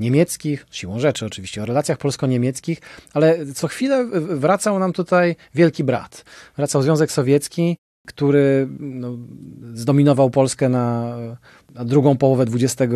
niemieckich, 0.00 0.66
siłą 0.70 0.98
rzeczy 0.98 1.26
oczywiście, 1.26 1.62
o 1.62 1.66
relacjach 1.66 1.98
polsko-niemieckich, 1.98 2.80
ale 3.14 3.46
co 3.46 3.68
chwilę 3.68 4.06
wracał 4.20 4.78
nam 4.78 4.92
tutaj 4.92 5.36
wielki 5.54 5.84
brat. 5.84 6.24
Wracał 6.56 6.82
Związek 6.82 7.12
Sowiecki, 7.12 7.76
który 8.08 8.68
no, 8.80 9.16
zdominował 9.74 10.30
Polskę 10.30 10.68
na, 10.68 11.16
na 11.74 11.84
drugą 11.84 12.16
połowę 12.16 12.44
XX, 12.54 12.92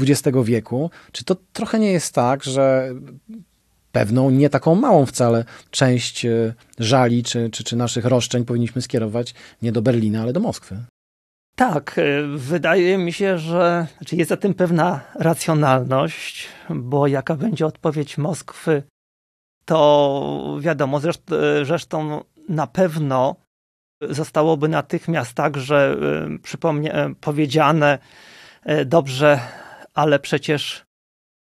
XX 0.00 0.38
wieku. 0.44 0.90
Czy 1.12 1.24
to 1.24 1.36
trochę 1.52 1.78
nie 1.78 1.92
jest 1.92 2.14
tak, 2.14 2.44
że 2.44 2.94
pewną, 3.92 4.30
nie 4.30 4.50
taką 4.50 4.74
małą 4.74 5.06
wcale 5.06 5.44
część 5.70 6.26
e, 6.26 6.54
żali 6.78 7.22
czy, 7.22 7.50
czy, 7.50 7.64
czy 7.64 7.76
naszych 7.76 8.04
roszczeń 8.04 8.44
powinniśmy 8.44 8.82
skierować 8.82 9.34
nie 9.62 9.72
do 9.72 9.82
Berlina, 9.82 10.22
ale 10.22 10.32
do 10.32 10.40
Moskwy? 10.40 10.76
Tak, 11.56 11.98
e, 11.98 12.02
wydaje 12.36 12.98
mi 12.98 13.12
się, 13.12 13.38
że 13.38 13.86
znaczy 13.98 14.16
jest 14.16 14.28
za 14.28 14.36
tym 14.36 14.54
pewna 14.54 15.00
racjonalność, 15.14 16.48
bo 16.70 17.06
jaka 17.06 17.34
będzie 17.34 17.66
odpowiedź 17.66 18.18
Moskwy, 18.18 18.82
to 19.64 20.58
wiadomo, 20.60 21.00
zresztą 21.64 22.24
na 22.48 22.66
pewno 22.66 23.36
zostałoby 24.10 24.68
natychmiast 24.68 25.34
także 25.34 25.96
przypomnie, 26.42 26.94
powiedziane, 27.20 27.98
dobrze, 28.86 29.40
ale 29.94 30.18
przecież 30.18 30.84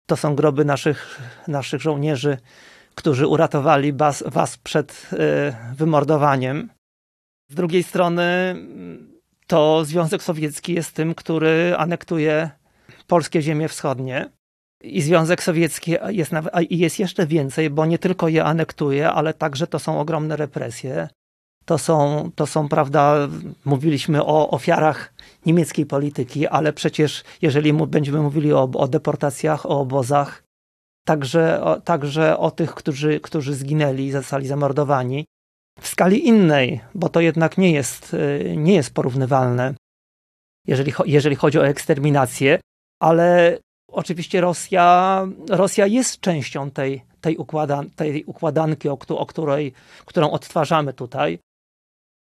to 0.07 0.17
są 0.17 0.35
groby 0.35 0.65
naszych, 0.65 1.21
naszych 1.49 1.83
żołnierzy, 1.83 2.39
którzy 2.95 3.27
uratowali 3.27 3.93
was, 3.93 4.25
was 4.27 4.57
przed 4.57 5.11
wymordowaniem. 5.75 6.71
Z 7.51 7.55
drugiej 7.55 7.83
strony 7.83 8.57
to 9.47 9.85
Związek 9.85 10.23
Sowiecki 10.23 10.75
jest 10.75 10.93
tym, 10.93 11.15
który 11.15 11.75
anektuje 11.79 12.51
polskie 13.07 13.43
ziemie 13.43 13.69
wschodnie. 13.69 14.31
I 14.83 15.03
Związek 15.03 15.43
Sowiecki 15.43 15.97
jest, 16.09 16.33
jest 16.71 16.99
jeszcze 16.99 17.27
więcej, 17.27 17.71
bo 17.71 17.87
nie 17.87 17.99
tylko 17.99 18.29
je 18.29 18.45
anektuje, 18.45 19.11
ale 19.11 19.35
także 19.35 19.67
to 19.67 19.79
są 19.79 20.01
ogromne 20.01 20.37
represje. 20.37 21.09
To 21.65 21.79
są, 21.79 22.31
to 22.35 22.47
są, 22.47 22.69
prawda, 22.69 23.29
mówiliśmy 23.65 24.25
o 24.25 24.51
ofiarach 24.51 25.15
niemieckiej 25.47 25.87
polityki, 25.87 26.47
ale 26.47 26.73
przecież 26.73 27.25
jeżeli 27.43 27.73
będziemy 27.73 28.21
mówili 28.21 28.53
o, 28.53 28.63
o 28.63 28.89
deportacjach, 28.89 29.67
o 29.67 29.81
obozach, 29.81 30.43
także, 31.07 31.63
o, 31.65 31.81
także 31.81 32.39
o 32.39 32.51
tych, 32.51 32.75
którzy, 32.75 33.21
którzy 33.21 33.55
zginęli, 33.55 34.11
zostali 34.11 34.47
zamordowani, 34.47 35.25
w 35.81 35.89
skali 35.89 36.27
innej, 36.27 36.81
bo 36.95 37.09
to 37.09 37.21
jednak 37.21 37.59
nie 37.59 37.73
jest, 37.73 38.17
nie 38.57 38.75
jest 38.75 38.95
porównywalne, 38.95 39.75
jeżeli, 40.67 40.93
jeżeli 41.07 41.37
chodzi 41.37 41.59
o 41.59 41.67
eksterminację, 41.67 42.61
ale 43.01 43.59
oczywiście 43.93 44.41
Rosja, 44.41 45.27
Rosja 45.49 45.87
jest 45.87 46.21
częścią 46.21 46.71
tej, 46.71 47.03
tej, 47.21 47.37
układan, 47.37 47.91
tej 47.91 48.25
układanki, 48.25 48.89
o, 48.89 48.99
o 49.09 49.27
której, 49.27 49.73
którą 50.05 50.31
odtwarzamy 50.31 50.93
tutaj. 50.93 51.39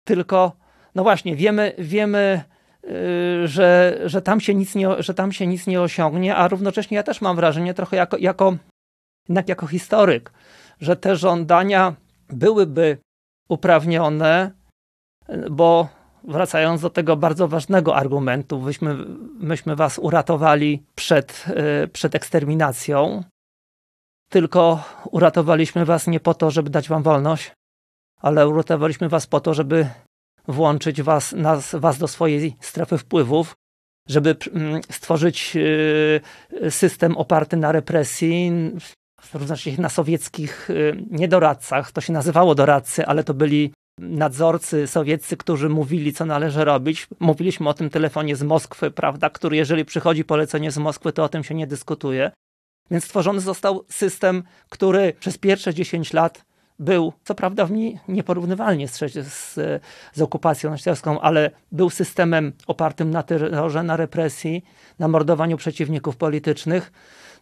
Tylko, 0.06 0.52
no 0.96 1.04
właśnie, 1.04 1.36
wiemy, 1.36 1.74
wiemy 1.78 2.44
yy, 2.84 3.48
że, 3.48 4.00
że, 4.06 4.22
tam 4.22 4.40
się 4.42 4.54
nic 4.54 4.76
nie, 4.76 5.04
że 5.04 5.14
tam 5.14 5.32
się 5.32 5.48
nic 5.48 5.68
nie 5.68 5.82
osiągnie, 5.82 6.36
a 6.36 6.48
równocześnie 6.48 6.98
ja 6.98 7.04
też 7.04 7.22
mam 7.22 7.36
wrażenie, 7.36 7.74
trochę 7.74 7.98
jako, 7.98 8.18
jako, 8.18 8.58
jednak 9.30 9.50
jako 9.50 9.68
historyk, 9.68 10.32
że 10.82 10.96
te 10.96 11.16
żądania 11.16 11.96
byłyby 12.30 12.98
uprawnione, 13.50 14.52
bo 15.52 15.90
wracając 16.24 16.82
do 16.82 16.90
tego 16.90 17.16
bardzo 17.16 17.48
ważnego 17.48 17.96
argumentu, 17.96 18.62
myśmy, 18.62 18.96
myśmy 19.40 19.76
was 19.76 20.00
uratowali 20.00 20.84
przed, 20.96 21.46
yy, 21.82 21.88
przed 21.88 22.16
eksterminacją, 22.16 23.24
tylko 24.30 24.84
uratowaliśmy 25.12 25.86
was 25.86 26.08
nie 26.08 26.20
po 26.20 26.34
to, 26.34 26.52
żeby 26.52 26.70
dać 26.70 26.90
wam 26.90 27.04
wolność, 27.04 27.52
ale 28.26 28.48
uratowaliśmy 28.48 29.10
was 29.10 29.28
po 29.28 29.40
to, 29.40 29.54
żeby 29.54 29.90
włączyć 30.48 31.02
was, 31.02 31.32
nas, 31.34 31.76
was 31.76 31.98
do 31.98 32.08
swojej 32.08 32.56
strefy 32.60 32.98
wpływów, 32.98 33.56
żeby 34.10 34.36
mm, 34.54 34.82
stworzyć 34.92 35.54
y, 35.56 36.22
system 36.72 37.18
oparty 37.18 37.58
na 37.58 37.72
represji, 37.72 38.52
również 39.34 39.78
na 39.78 39.90
sowieckich 39.90 40.70
y, 40.70 41.06
niedoradcach. 41.12 41.92
To 41.92 42.02
się 42.02 42.14
nazywało 42.14 42.56
doradcy, 42.56 43.06
ale 43.06 43.24
to 43.24 43.34
byli 43.34 43.72
nadzorcy 44.00 44.88
sowieccy, 44.88 45.38
którzy 45.38 45.70
mówili, 45.70 46.14
co 46.14 46.26
należy 46.26 46.66
robić. 46.66 47.08
Mówiliśmy 47.20 47.70
o 47.70 47.74
tym 47.74 47.90
telefonie 47.90 48.36
z 48.36 48.44
Moskwy, 48.44 48.92
prawda, 48.92 49.30
który 49.30 49.58
jeżeli 49.58 49.86
przychodzi 49.86 50.24
polecenie 50.24 50.72
z 50.72 50.78
Moskwy, 50.78 51.14
to 51.14 51.24
o 51.24 51.30
tym 51.30 51.44
się 51.44 51.56
nie 51.56 51.68
dyskutuje. 51.68 52.32
Więc 52.92 53.04
stworzony 53.04 53.40
został 53.40 53.86
system, 53.90 54.44
który 54.70 55.14
przez 55.20 55.38
pierwsze 55.38 55.74
10 55.74 56.14
lat 56.14 56.46
był, 56.80 57.14
co 57.24 57.36
prawda 57.36 57.66
w 57.66 57.72
niej 57.72 58.00
nieporównywalnie 58.08 58.88
z, 58.88 59.00
z, 59.28 59.54
z 60.14 60.22
okupacją 60.22 60.70
nazisterską, 60.70 61.22
ale 61.22 61.52
był 61.72 61.90
systemem 61.90 62.54
opartym 62.68 63.12
na 63.12 63.24
terrorze, 63.24 63.84
na 63.84 63.98
represji, 63.98 64.66
na 65.00 65.08
mordowaniu 65.08 65.58
przeciwników 65.58 66.18
politycznych. 66.18 66.92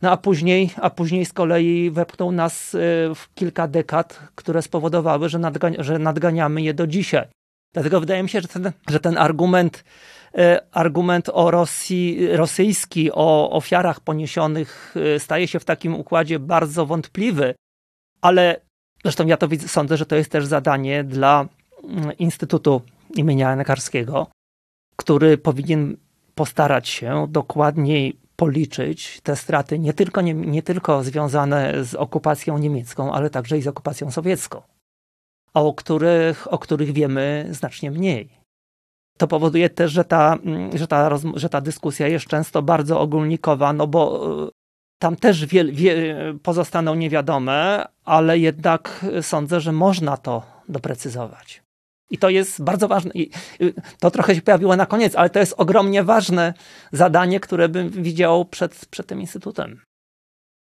No 0.01 0.11
a 0.11 0.17
później, 0.17 0.69
a 0.81 0.89
później 0.89 1.25
z 1.25 1.33
kolei 1.33 1.91
wepchnął 1.91 2.31
nas 2.31 2.73
y, 2.73 2.77
w 3.15 3.33
kilka 3.35 3.67
dekad, 3.67 4.19
które 4.35 4.61
spowodowały, 4.61 5.29
że, 5.29 5.39
nadgania, 5.39 5.83
że 5.83 5.99
nadganiamy 5.99 6.61
je 6.61 6.73
do 6.73 6.87
dzisiaj. 6.87 7.25
Dlatego 7.73 7.99
wydaje 7.99 8.23
mi 8.23 8.29
się, 8.29 8.41
że 8.41 8.47
ten, 8.47 8.71
że 8.89 8.99
ten 8.99 9.17
argument, 9.17 9.83
y, 10.37 10.71
argument 10.71 11.29
o 11.33 11.51
Rosji, 11.51 12.27
rosyjski, 12.31 13.11
o 13.11 13.51
ofiarach 13.51 13.99
poniesionych 13.99 14.95
y, 15.15 15.19
staje 15.19 15.47
się 15.47 15.59
w 15.59 15.65
takim 15.65 15.95
układzie 15.95 16.39
bardzo 16.39 16.85
wątpliwy, 16.85 17.55
ale 18.21 18.61
Zresztą 19.03 19.25
ja 19.27 19.37
to 19.37 19.47
widzę, 19.47 19.67
sądzę, 19.67 19.97
że 19.97 20.05
to 20.05 20.15
jest 20.15 20.31
też 20.31 20.45
zadanie 20.45 21.03
dla 21.03 21.45
mm, 21.83 22.17
Instytutu 22.17 22.81
imienia 23.15 23.55
Nekarskiego, 23.55 24.27
który 24.95 25.37
powinien 25.37 25.97
postarać 26.35 26.89
się 26.89 27.27
dokładniej 27.29 28.17
policzyć 28.35 29.21
te 29.23 29.35
straty, 29.35 29.79
nie 29.79 29.93
tylko, 29.93 30.21
nie, 30.21 30.33
nie 30.33 30.63
tylko 30.63 31.03
związane 31.03 31.85
z 31.85 31.95
okupacją 31.95 32.57
niemiecką, 32.57 33.13
ale 33.13 33.29
także 33.29 33.57
i 33.57 33.61
z 33.61 33.67
okupacją 33.67 34.11
sowiecką, 34.11 34.61
a 35.53 35.61
o 35.61 35.73
których, 35.73 36.53
o 36.53 36.57
których 36.57 36.91
wiemy 36.91 37.47
znacznie 37.51 37.91
mniej. 37.91 38.29
To 39.17 39.27
powoduje 39.27 39.69
też, 39.69 39.91
że 39.91 40.05
ta, 40.05 40.37
mm, 40.43 40.77
że, 40.77 40.87
ta, 40.87 41.09
że 41.35 41.49
ta 41.49 41.61
dyskusja 41.61 42.07
jest 42.07 42.25
często 42.25 42.61
bardzo 42.61 42.99
ogólnikowa, 42.99 43.73
no 43.73 43.87
bo 43.87 44.21
tam 45.03 45.15
też 45.15 45.45
wie, 45.45 45.65
wie, 45.65 46.15
pozostaną 46.43 46.95
niewiadome, 46.95 47.85
ale 48.05 48.39
jednak 48.39 49.05
sądzę, 49.21 49.61
że 49.61 49.71
można 49.71 50.17
to 50.17 50.43
doprecyzować. 50.69 51.63
I 52.09 52.17
to 52.17 52.29
jest 52.29 52.63
bardzo 52.63 52.87
ważne. 52.87 53.11
I 53.13 53.29
to 53.99 54.11
trochę 54.11 54.35
się 54.35 54.41
pojawiło 54.41 54.75
na 54.75 54.85
koniec, 54.85 55.15
ale 55.15 55.29
to 55.29 55.39
jest 55.39 55.53
ogromnie 55.57 56.03
ważne 56.03 56.53
zadanie, 56.91 57.39
które 57.39 57.69
bym 57.69 57.89
widział 57.89 58.45
przed, 58.45 58.85
przed 58.85 59.07
tym 59.07 59.21
instytutem. 59.21 59.81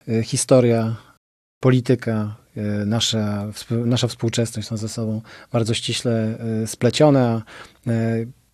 E, 0.08 0.22
historia, 0.22 0.96
polityka, 1.60 2.36
e, 2.56 2.62
nasza, 2.86 3.46
nasza 3.70 4.08
współczesność 4.08 4.68
są 4.68 4.76
ze 4.76 4.88
sobą 4.88 5.22
bardzo 5.52 5.74
ściśle 5.74 6.38
splecione. 6.66 7.42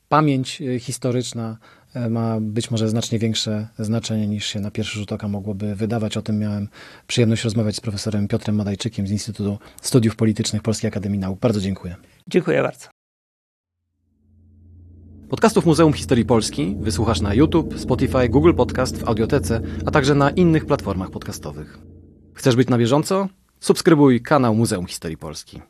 Pamięć 0.08 0.62
historyczna 0.80 1.56
ma 2.10 2.40
być 2.40 2.70
może 2.70 2.88
znacznie 2.88 3.18
większe 3.18 3.68
znaczenie 3.78 4.26
niż 4.26 4.46
się 4.46 4.60
na 4.60 4.70
pierwszy 4.70 4.98
rzut 4.98 5.12
oka 5.12 5.28
mogłoby 5.28 5.74
wydawać. 5.74 6.16
O 6.16 6.22
tym 6.22 6.38
miałem 6.38 6.68
przyjemność 7.06 7.44
rozmawiać 7.44 7.76
z 7.76 7.80
profesorem 7.80 8.28
Piotrem 8.28 8.56
Madajczykiem 8.56 9.06
z 9.06 9.10
Instytutu 9.10 9.58
Studiów 9.82 10.16
Politycznych 10.16 10.62
Polskiej 10.62 10.88
Akademii 10.88 11.18
Nauk. 11.18 11.40
Bardzo 11.40 11.60
dziękuję. 11.60 11.96
Dziękuję 12.28 12.62
bardzo. 12.62 12.88
Podcastów 15.28 15.66
Muzeum 15.66 15.92
Historii 15.92 16.24
Polski 16.24 16.76
wysłuchasz 16.80 17.20
na 17.20 17.34
YouTube, 17.34 17.78
Spotify, 17.78 18.28
Google 18.28 18.54
Podcast, 18.54 18.98
w 18.98 19.08
Audiotece, 19.08 19.60
a 19.86 19.90
także 19.90 20.14
na 20.14 20.30
innych 20.30 20.66
platformach 20.66 21.10
podcastowych. 21.10 21.78
Chcesz 22.34 22.56
być 22.56 22.68
na 22.68 22.78
bieżąco? 22.78 23.28
Subskrybuj 23.60 24.22
kanał 24.22 24.54
Muzeum 24.54 24.86
Historii 24.86 25.16
Polski. 25.16 25.60